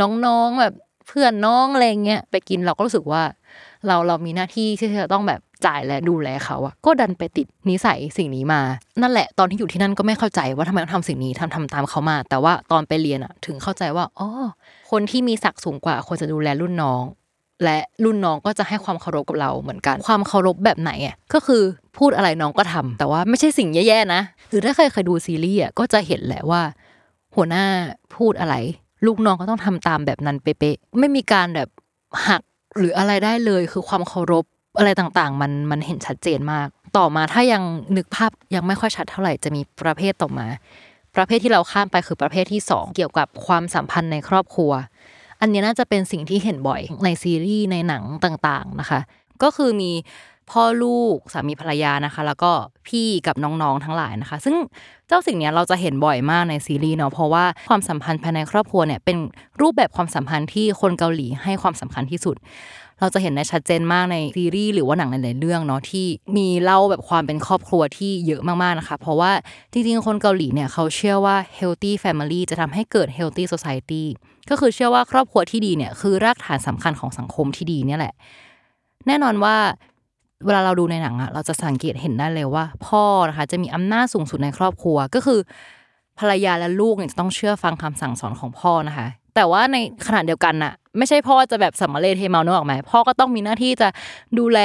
[0.00, 0.74] น้องๆแบบ
[1.06, 3.22] เพื่อนน้องอะไรเงี้ยไปกินเราก็รู้สึกว่า
[3.86, 8.60] เราเรามีหน้าที่ที่จะต้องแบบจ่ายและดูแลเขาอะก็ดันไปติดนิสัยสิ่งนี้มา
[9.02, 14.28] นั่นแหละตอนที่อยู่ที่นั่นก็ไม่เข้าใจว่าทำไมต้องทำสิ่งนี้ทำทำตามเขามา แต่ว่าตอนไปเรียนอะถึงเข้าใจว่าอ๋อ
[14.90, 17.02] คนที่มีศักดิ์สูงกว่าควรจะดูแลรุ่นน้อง
[17.64, 21.62] และรุ่นน้องก็จะให้ความเคารพกับเราเหมือนกัน ความเคารพแบบไหนอะก็คือ
[21.98, 26.62] พูดอะไรน้องก็ทำแต่ว่าไม่ใช่สิ่งแย่ๆนะหรือถ้าใครเคยดูซีรีส์อะก็จะเห็นแหละว่า
[27.34, 27.64] หัวหน้า
[28.16, 28.54] พูดอะไร
[29.06, 31.68] ลูกน้องก็ต้องทำตามแบบนั้นเป๊ะๆไม่มีการแบบ
[32.28, 32.42] หัก
[32.78, 34.44] หรืออะไรได้เลย คือความเคารพ
[34.78, 37.62] อะไรต่างๆ มันมันเห็นชัดเจนมาก ต่อมาถ้ายัง
[37.96, 40.46] นึกภาพยังไม่ค่อยชัดเท่าไหร่จะมีประเภทต่อมา
[41.16, 44.72] ประเภทที่เราข้ามไปคือประเภทที่สองเกี่ยวกับความสัมพันธ์ในครอบครัว
[45.40, 49.00] อันนี้น่าจะเป็นสิ่งที่เห็นบ่อยในซีรีส์ในหนังต่างๆนะคะ
[49.42, 49.90] ก็คือมี
[50.50, 52.52] พ่อลูกสามีภรรยานะคะ แล้วก็
[52.88, 54.56] พี่กับน้องๆทั้งหลายนะคะ ซึ่ง
[55.08, 59.16] เจ้าสิ่งนี้เราจะเห็นบ่อยมากในซีรีส์เนาะเพราะว่าความสัมพันธ์ภายในครอบครัวเนี่ยเป็น
[59.60, 62.36] รูปแบบความสัมพันธ์ที่คนเกาหลีให้ความสำคัญที่สุด
[63.00, 66.06] เราจะเห็นได้ชัดเจนมากในซีรีส์หรือว่าหนังหลายๆเรื่องเนาะที่
[66.36, 69.32] มีเล่าแบบความเป็นครอบครัวที่เยอะมากๆนะคะ เพราะว่า
[69.72, 74.04] จริงๆ คนเกาหลีเนี่ยเขาเชื่อว่า healthy family จะทำให้เกิด healthy society
[74.50, 78.14] ก็คือเชื่อว่าครอบครัวที่ดีเนี่ยคือรากฐานสำคัญของสังคมที่ดีเนี่ยแหละ
[79.06, 79.56] แน่นอนว่า
[80.44, 85.40] เวลาเราดูในหนังอะเราจะสังเกตเห็นได้เลยว่า พ่อนะคะจะมีอำนาจสูงสุดในครอบครัวก็คือ
[86.18, 93.88] ภรรยาและลูกเนี่ยจะต้องเชื่อฟังคำสั่งสอนของพ่อนะคะ แต่ว่าในขณะเดียวกันน่ะ ไม่ใช่พ่อจะแบบสัมมาเลเทเมาเนกออกไหมพ่อก็ต้องมีหน้าที่จะ
[94.38, 94.60] ดูแล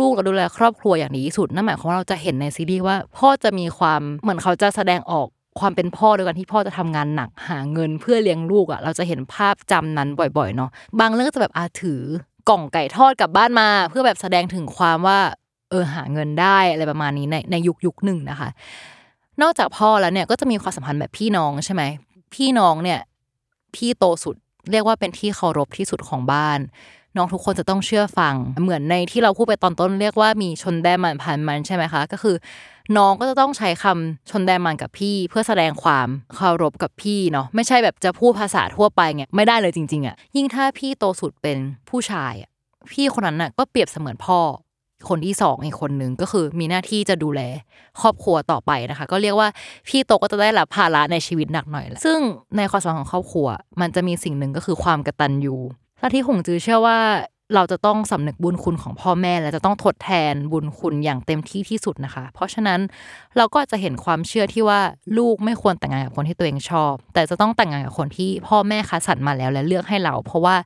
[0.00, 5.26] ลูกๆและดูแลครอบครัวอย่างดีที่สุดนั่นหมายความว่าเราจะเห็นในซีรีส์ว่า พ่อจะมีความเหมือนเขาจะแสดงออก
[5.60, 12.02] ความเป็นพ่อโดยการที่พ่อจะทำงานหนักหาเงินเพื่อเลี้ยงลูกอะเราจะเห็นภาพจำนั้นบ่อยๆเนาะบางเรื่องก็จะแบบอาถือ
[12.48, 15.18] กล่องไก่ทอดกลับบ้านมา เพื่อแบบแสดงถึงความว่า
[15.70, 18.48] เออหาเงินได้อะไรประมาณนี้ในในยุคยุคหนึ่งนะคะ
[19.42, 21.82] นอกจากพ่อแล้วเนี่ยก็จะมีความสัมพันธ์แบบพี่น้องใช่ไหม
[22.34, 23.00] พี่น้องเนี่ย
[23.74, 24.36] พี่โตสุด
[24.70, 26.58] เรียกว่าเป็นที่เคารพที่สุดของบ้าน
[27.16, 32.36] น้องทุกคนจะต้องเชื่อฟัง เหมือนในที่เราพูดไปตอนต้น เรียกว่ามีชนแดมันผ่านมันใช่ไหมคะ ก็คือ
[32.96, 42.50] น้องก็จะต้องใช้คำชนแดนมันกับพี่ เพื่อแสดงความเคารพกับพี่เนาะไม่ใช่แบบจะพูดภาษาทั่วไปไงไม่ได้เลยจริง ๆอะยิ่งถ้าพี่โตสุดเป็นผู้ชายอะ
[42.92, 44.40] พี่คนนั้นน่ะก็เปรียบเสมือนพ่อ
[45.08, 47.40] คนที่สองอีกคนนึงก็คือมีหน้าที่จะดูแล
[48.00, 49.48] ครอบครัวต่อไปนะคะ ก็เรียกว่า
[49.88, 52.18] พี่โตก็จะได้รับภาระในชีวิตหนักหน่อยแหละซึ่ง
[52.56, 53.48] ในความสัมพันธ์ของครอบครัว
[53.80, 55.56] มันจะมีสิ่งหนึ่งก็คือความกระตัญญู
[56.00, 56.98] และที่หงจือเชื่อว่า
[57.54, 62.80] เราจะต้องสำนึกบุญคุณของพ่อแม่ และจะต้องทดแทนบุญคุณอย่างเต็มที่ที่สุดนะคะ เพราะฉะนั้น
[63.36, 64.80] เราก็จะเห็นความเชื่อที่ว่า
[65.18, 70.56] ลูกไม่ควรแต่งงานกับคนที่ตัวเองชอบ แต่จะต้องแต่งงานกับคนที่พ่อแม่คัดสรรมาแล้วและเลือกให้เรา เพราะว่า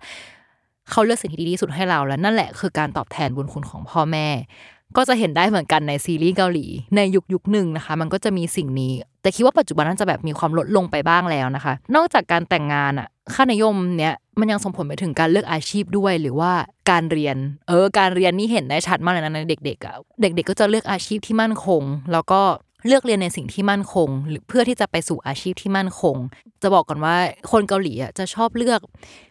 [0.91, 4.27] เขาเลือกสิ่งที่ดีที่สุดให้เราและนั่นแหละคือการตอบแทนบุญคุณของพ่อแม่
[4.97, 16.53] ก็จะเห็นได้เหมือนกันในซีรีส์เกาหลี ในยุคยุคหนึ่งนะคะ มันก็จะมีสิ่งนี้ แต่คิดว่าปัจจุบันน่าจะแบบมีความลดลงไปบ้างแล้วนะคะ นอกจากการแต่งงานอะค่านิยมเนี้ย มันยังส่งผลไปถึงการเลือกอาชีพด้วยหรือว่า
[16.91, 17.37] การเรียน
[17.69, 22.41] เออ การเรียนนี่เห็นได้ชัดมากเลยนะในเด็กๆอะเด็ก ๆ ก็จะเลือกอาชีพที่มั่นคง แล้วก็
[22.87, 26.17] เลือกเรียนในสิ่งที่มั่นคง หรือเพื่อที่จะไปสู่อาชีพที่มั่นคง
[26.63, 27.17] จะบอกก่อนว่า
[27.53, 28.81] คนเกาหลีอะจะชอบเลือก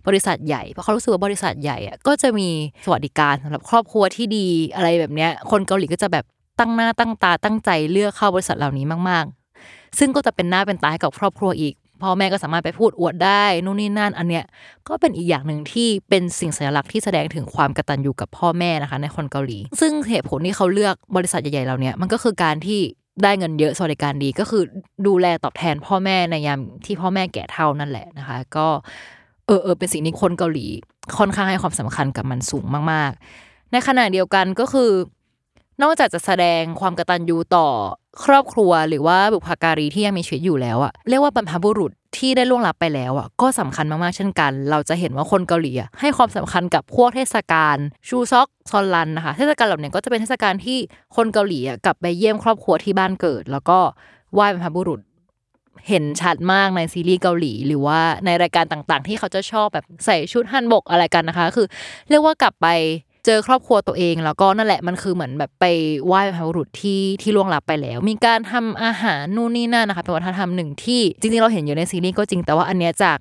[0.07, 2.49] บริษัทใหญ่เพราะเขารู้สึกว่าบริษัทใหญ่อะก็จะมี
[2.85, 6.25] สวัสดิการสำหรับครอบครัวที่ดีอะไรแบบเนี้ย คนเกาหลีก็จะแบบ
[6.59, 14.45] ตั้งหน้าตั้งตาตั้งใจเลือกเข้าบริษัทเหล่านี้มากๆ ซึ่งก็จะเป็นหน้าเป็นตาให้กับครอบครัวอีก พ่อแม่ก็สามารถไปพูดอวดได้นู่นนี่นั่นอันเนี้ย
[14.87, 22.79] ก็เป็นอีกอย่างหนึ่งที่เป็นสิ่งสัญลักษณ์ที่แสดงถึงความกตัญญูกับพ่อแม่นะคะในคนเกาหลี ซึ่งเหตุผลที่เขาเลือกบริษัทใหญ่ๆเหล่านี้มันก็คือการที่
[23.23, 24.63] ได้เงินเยอะสวัสดิการดีก็คือ
[25.07, 28.67] ดูแลตอบแทนพ่อแม่ในยามที่พ่อแม่แก่เท่านั่นแหละนะคะ ก็
[29.47, 30.67] เออเออเป็นสิ่งที่คนเกาหลี
[31.17, 34.91] ค่อนข้างให้ความสำคัญกับมันสูงมากๆ ในขณะเดียวกันก็คือ
[35.81, 37.67] นอกจากจะแสดงความกตัญญูต่อ
[38.23, 50.77] ครอบครัวหรือว่าบุพการีที่ยังมีชีวิตอยู่แล้วอะเรียกว่าบรรพบุรุษที่ได้ล่วงลับไปแล้วอะก็สำคัญมากๆเช่นกัน เราจะเห็นว่าคนเกาหลีอะให้ความสำคัญกับพวกเทศกาลชูซอกซอนลันนะคะเทศกาลเหล่านี้ก็จะเป็นเทศกาลที่
[51.15, 53.79] คนเกาหลีอะกลับไปเยี่ยมครอบครัวที่บ้านเกิด แล้วก็
[54.33, 54.99] ไหว้บรรพบุรุษ
[55.89, 61.67] เห็นชัดมากในซีรีส์เกาหลี หรือว่าในรายการต่างๆ ที่เขาจะชอบแบบใส่ชุดฮันบกอะไรกันนะคะ คือ
[62.09, 62.67] เรียกว่ากลับไป
[63.25, 65.65] เจอครอบครัวตัวเอง แล้วก็นั่นแหละมันคือเหมือนแบบไป
[66.05, 73.17] ไหว้บรรพบุรุษที่ที่ล่วงลับไปแล้ว มีการทำอาหารนู่นนี่นั่นนะคะเป็นวัฒนธรรมหนึ่งที่จริงๆเราเห็นอยู่ในซีรีส์ก็จริงแต่ว่าอันเนี้ยจาก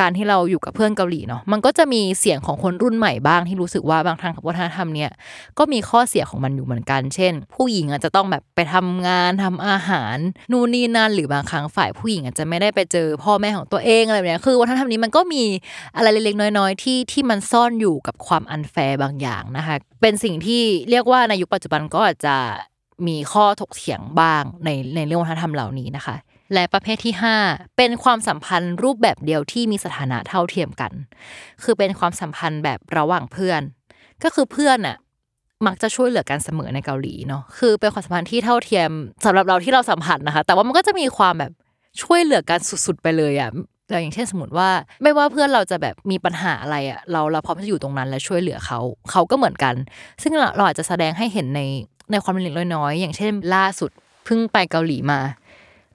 [0.00, 5.10] การที่เราอยู่กับเพื่อนเกาหลีเนาะมันก็จะมีเสียงของคนรุ่นใหม่บ้างที่รู้สึกว่าบางทางวัฒนธรรมเนี้ย
[5.58, 10.16] ก็มีข้อเสียของมันอยู่เหมือนกัน เช่น ผู้หญิงอาจจะต้องแบบไปทำงานทำอาหาร
[10.52, 15.42] นู่นนี่นั่นหรือบางครั้งฝ่ายผู้หญิงอาจจะไม่ได้ไปเจอพ่อแม่ของตัวเองอะไรแบบเนี้ยคือวัฒนธรรมนี้มันก็มี
[15.96, 22.36] อะไรเล็กๆน้อยๆที่ที่มันซ่อนอยู่กับความอันแฟร์บางอย่างนะคะ เป็นสิ่งที่เรียกว่าในยุคปัจจุบันก็อาจจะ
[23.08, 26.16] มีข้อถกเถียงบ้างในในเรื่องวัฒนธรรมเหล่านี้นะคะ
[26.54, 27.14] และประเภทที่
[27.46, 30.92] 5 เป็นความสัมพันธ์รูปแบบเดียวที่มีสถานะเท่าเทียมกัน
[31.62, 33.60] คือเป็นความสัมพันธ์แบบระหว่างเพื่อน
[34.22, 34.96] ก็คือเพื่อนอะ
[35.66, 38.90] มักจะช่วยเหลือกันเสมอในเกาหลีเนาะคือเป็นความสัมพันธ์ที่เท่าเทียม
[39.24, 41.52] สำหรับเราที่เราสัมผัสนะคะ แต่ว่ามันก็จะมีความแบบ
[42.02, 43.50] ช่วยเหลือกันสุดๆไปเลยอะ
[43.90, 44.68] เราอย่างเช่นสมมติว่า
[45.02, 48.78] ไม่ว่าเพื่อนเราจะแบบมีปัญหาอะไรอะเราเราพร้อมจะอยู่ตรงนั้นและช่วยเหลือเขา
[49.10, 49.74] เขาก็เหมือนกัน
[50.22, 51.60] ซึ่งเราอาจจะแสดงให้เห็นใน
[52.10, 53.90] ในความเล็กน้อย อย่างเช่นล่าสุด
[54.24, 55.20] เพิ่งไปเกาหลีมา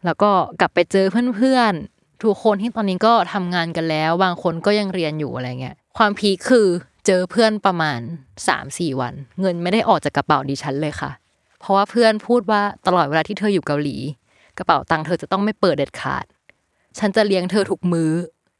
[0.05, 6.67] แล้วก็กลับไปเจอเพื่อนๆทุกคนที่ตอนนี้ก็ทำงานกันแล้ว บางคนก็ยังเรียนอยู่อะไรเงี้ยความพีคคือ
[7.07, 7.99] เจอเพื่อนประมาณ
[8.49, 11.11] 3-4วัน เงินไม่ได้ออกจากกระเป๋าดิฉันเลยค่ะ
[11.59, 13.97] เพราะว่าเพื่อนพูดว่าตลอดเวลาที่เธออยู่เกาหลี
[14.57, 16.25] กระเป๋าตังค์เธอจะต้องไม่เปิดเด็ดขาด
[16.99, 18.11] ฉันจะเลี้ยงเธอทุกมื้อ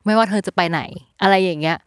[0.05, 0.81] ไม่ว่าเธอจะไปไหน
[1.21, 1.77] อะไรอย่างเงี้ย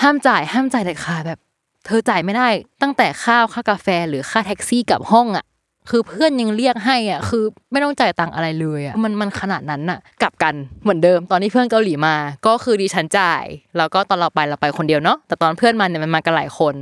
[0.00, 1.40] ห้ามจ่ายห้ามจ่ายเด็ดขาดแบบ
[1.86, 2.48] เธอจ่ายไม่ได้
[2.82, 5.44] ตั้งแต่ข้าวค่ากาแฟหรือค่าแท็กซี่กลับห้องอะ
[5.90, 13.44] คือเพื่อนยังเรียกให้อะคือไม่ต้องจ่ายตังค์อะไรเลยอะมันมันขนาดนั้นอะกลับกันเหมือนเดิมตอนที่เพื่อนเกาหลีมา ก็คือดิฉันจ่าย
[13.76, 16.74] แล้วก็ตอนเราไปเราไปคนเดียวเนาะแต่ตอนเพื่อนมาเนี่ยมันมากันหลายคน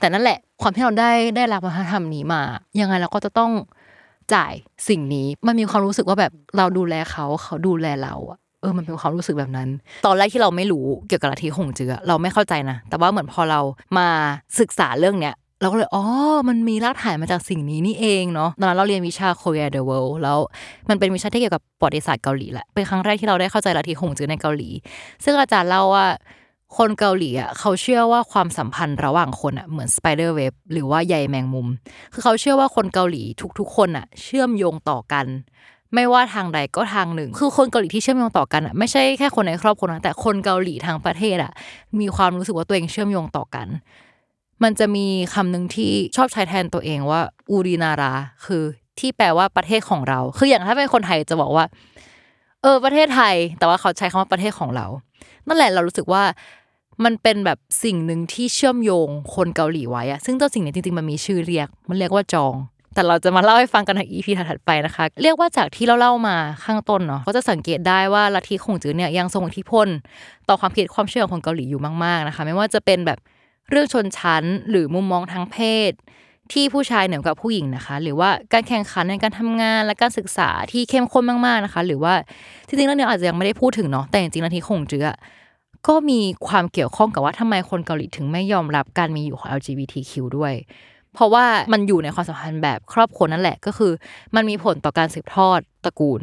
[0.00, 2.42] แต่นั่นแหละความที่เราได้ได้รับวัฒนธรรมนี้มา
[2.80, 3.50] ยังไงเราก็จะต้อง
[4.34, 4.52] จ่าย
[4.88, 9.68] สิ่งนี้มันมีความรู้สึกว่าแบบเราดูแลเขาเขาดูแลเราอะเออมันเป็นความรู้สึกแบบนั้น
[10.06, 13.60] ตอนแรกที่เราไม่รู้เกี่ยวกับลัทธิหงจือเราไม่เข้าใจนะ แต่ว่าเหมือนพอเรา
[13.98, 14.08] มา
[14.60, 16.04] ศึกษาเรื่องเนี้ย เราก็เลย อ๋อ
[16.48, 20.38] มันมีรากฐานมาจากสิ่งนี้นี่เองเนาะตอนนั้นเราเรียนวิชา Korea the World แล้ว
[20.88, 24.68] มันเป็นวิชาที่เกี่ยวกับประวัติศาสตร์เกาหลีแหละ เป็นครั้งแรกที่เราได้เข้าใจลัทธิหงจือในเกาหลี
[25.24, 26.06] ซึ่งอาจารย์เล่าว่า
[26.76, 31.68] คนเกาหลีอะเขาเชื่อว่าความสัมพันธ์ระหว่างคนอะเหมือนสไปเดอร์เว็บหรือว่าใยแมงมุม
[32.12, 33.22] คือเขาเชื่อว่าคนเกาหลี
[33.58, 35.26] ทุกๆ คนอะ เชื่อมโยงต่อกัน
[35.94, 41.52] ไม่ว่าทางใดก็ทางหนึ่ง คือคนเกาหลีที่เชื่อมโยงต่อกันอะไม่ใช่แค่คนในครอบครัวนะแต่คนเกาหลีทางประเทศอะ
[42.00, 43.68] มีความรู้สึกว่าตัวเองเชื่อมโยงต่อกัน
[44.62, 47.20] มันจะมีคำหนึ่งที่ชอบใช้แทนตัวเองว่า
[47.50, 48.12] อูรินารา
[48.46, 48.62] คือ
[48.98, 51.64] ที่แปลว่าประเทศของเรา คืออย่างถ้าเป็นคนไทยจะบอกว่า
[52.62, 54.86] เออ ประเทศไทย แต่ว่าเขาใช้คำว่าประเทศของเรา
[55.46, 56.22] นั่นแหละเรารู้สึกว่า
[57.04, 62.54] มันเป็นแบบสิ่งหนึ่งที่เชื่อมโยงคนเกาหลีไว้อะซึ่งตัวสิ่งนี้จริงๆมันมีชื่อเรียก มันเรียกว่าจอง
[62.94, 69.88] แต่เราจะมาเล่าให้ฟังกันใน EP ถัดไปนะคะ เรียกว่าจากที่เราเล่ามาข้างต้นเนาะก็จะสังเกตได้ว่าลัทธิคงจือเนี่ยยังทรงอิทธิพล
[70.48, 73.18] ต่อความคิดความเชื่อของคนเกาหลีอยู่มากๆนะคะ ไม่ว่าจะเป็นแบบ
[73.70, 75.56] เรื่องชนชั้นหรือมุมมองทางเพ
[75.90, 75.92] ศ
[76.52, 82.14] ที่ผู้ชายเหนือกว่าผู้หญิงนะคะ หรือว่าการแข่งขันในการทำงานและการศึกษาที่เข้มข้นมากๆนะคะ หรือว่า
[82.66, 85.08] จริงๆแล้วเนี่ยอาจจะยังไม่ได้พูดถึงเนาะแต่จริงๆลัทธิคงเจือ
[85.88, 90.52] ก็มีความเกี่ยวข้องกับว่าทำไมคนเกาหลีถึงไม่ยอมรับการมีอยู่ของ LGBTQ ด้วย
[91.14, 93.92] เพราะว่ามันอยู่ในความสัมพันธ์แบบครอบครัวนั่นแหละก็คือ
[94.34, 96.20] มันมีผลต่อการสืบทอดตระกูล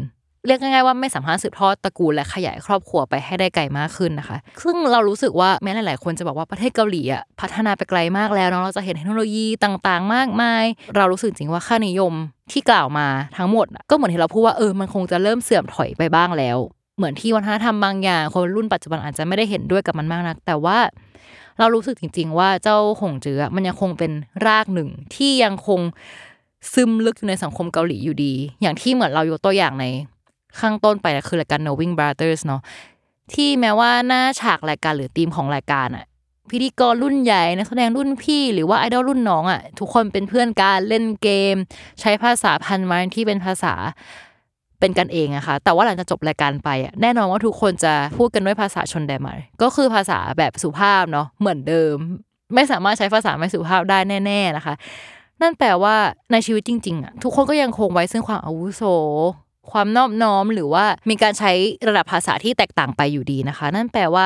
[0.50, 10.64] เรียกง่ายๆว่าไม่สามารถสืบทอดตระกูลและขยายครอบครัวไปให้ได้ไกลมากขึ้นนะคะ ซึ่งเรารู้สึกว่าแม้หลาย ๆ คนจะบอกว่าประเทศเกาหลีอะพัฒนาไปไกลมากแล้วเนาะเราจะเห็นเทคโนโลยีต่างๆ มากมาย
[10.96, 12.14] เรารู้สึกจริงว่าค่านิยม
[12.52, 13.08] ที่กล่าวมา
[13.38, 16.58] ทั้งหมด ก็เหมือนที่เราพูดว่าเออมันคงจะเริ่มเสื่อมถอยไปบ้างแล้ว
[16.98, 20.78] เหมือนที่วัฒนธรรมบางอย่างคนรุ่นปัจจุบันอาจจะไม่ได้เห็นด้วยกับมันมากนัก แต่ว่า
[21.60, 24.12] เรารู้สึกจริง ๆ ว่าเจ้าหงจืออมันยังคงเป็น
[24.48, 25.80] รากหนึ่งที่ยังคง
[26.74, 29.86] ซึมลึกอยู่ในสังคมเกาหลีอยู่ดี อย่างที่เหมือนเรายกตัวอย่างใน
[30.60, 32.62] ข้างต้นไปนะคือรายการ Knowing Brothers เนาะ
[33.34, 36.06] ที่แม้ว่าหน้าฉากรายการหรือธีมของรายการอะ
[36.50, 41.56] พิธีกรรุ่นใหญ่นักแสดงรุ่นพี่หรือว่าไอดอลรุ่นน้องอะทุกคนเป็นเพื่อนกันเล่นเกม
[42.00, 43.74] ใช้ภาษาพันไม้ที่เป็นภาษา
[44.80, 51.96] เป็นกันเองอะค่ะแต่ว่าหลังจากจบรายการไปอะแน่นอนว่าทุกคนจะพูดกันด้วยภาษาชนแดนมาก็คือภาษาแบบสุภาพเนาะเหมือนเดิม
[52.56, 54.74] ไม่สามารถใช้ภาษาไม่สุภาพได้แน่ ๆนะคะ
[55.42, 55.96] นั่นแปลว่า
[56.32, 58.84] ในชีวิตจริงๆอะทุกคนก็ยังคงไว้ซึ่งความอาวุโส
[59.72, 61.52] ความนอบน้อมหรือว่ามีการใช้
[61.88, 64.26] ระดับภาษาที่แตกต่างไปอยู่ดีนะคะ นั่นแปลว่า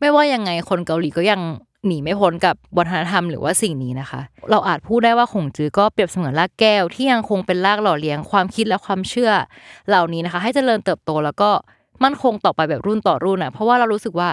[0.00, 1.40] ไม่ว่ายังไงคนเกาหลีก็ยัง
[1.86, 4.20] หนีไม่พ้นกับวัฒนธรรมหรือว่าสิ่งนี้นะคะ
[4.50, 9.30] เราอาจพูดได้ว่าขงจื้อก็เปรียบเสมือนรากแก้วที่ยังคงเป็นรากหล่อเลี้ยงความคิดและความเชื่อ
[9.88, 11.50] เหล่านี้นะคะ ให้เจริญเติบโตแล้วก็
[12.04, 14.28] มั่นคงต่อไปแบบรุ่นต่อรุ่นอะเพราะว่าเรารู้สึกว่า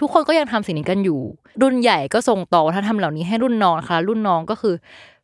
[0.00, 1.20] ทุกคนก็ยังทำสิ่งนี้กันอยู่
[1.62, 4.74] รุ่นใหญ่ก็ส่งต่อวัฒนธรรมเหล่านี้ให้รุ่นน้องนะคะรุ่นน้องก็คือ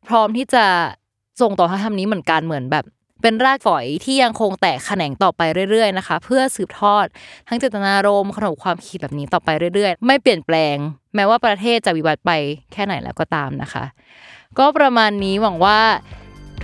[0.09, 0.65] พร้อมที่จะ
[1.41, 2.85] ส่งต่อวัฒนธรรมนี้เหมือนกันเหมือนแบบ
[3.23, 7.07] เป็นรากฝอยที่ยังคงแตกแขนงต่อไปเรื่อยๆนะคะ เพื่อสืบทอด
[7.49, 10.77] ทั้งเจตนารมณ์ขนบความคิดแบบนี้ต่อไปเรื่อยๆ ไม่เปลี่ยนแปลง
[11.15, 12.31] แม้ว่าประเทศจะวิวัฒน์ไป
[12.73, 13.85] แค่ไหนแล้วก็ตามนะคะ
[14.59, 15.81] ก็ประมาณนี้หวังว่า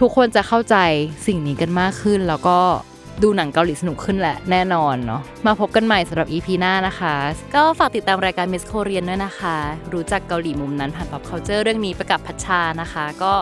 [0.01, 0.77] ทุกคนจะเข้าใจ
[1.27, 2.59] สิ่งนี้กันมากขึ้น แล้วก็
[3.23, 7.15] ดูหนังเกาหลีสนุกขึ้นแหละแน่นอนเนาะมาพบกันใหม่สำหรับ EP หน้านะคะ
[7.55, 9.57] ก็ฝากติดตามรายการ Miss Korean ด้วยนะคะ
[9.93, 13.33] รู้จักเกาหลีมุมนั้นผ่าน pop culture เรื่องนี้ไปกับพัชชานะคะ ก็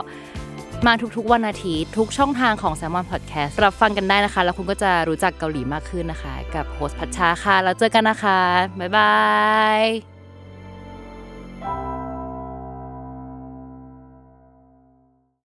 [0.86, 8.40] มาทุกๆวันอาทิตย์ทุกช่องทางของแซม l อนพอดแคสต์รับฟังกันได้นะคะ แล้วคุณก็จะรู้จักเกาหลีมากขึ้นนะคะ กับโฮสต์พัชชาค่ะ แล้วเจอกันนะคะ
[8.80, 9.12] บ๊ายบา
[11.88, 11.91] ย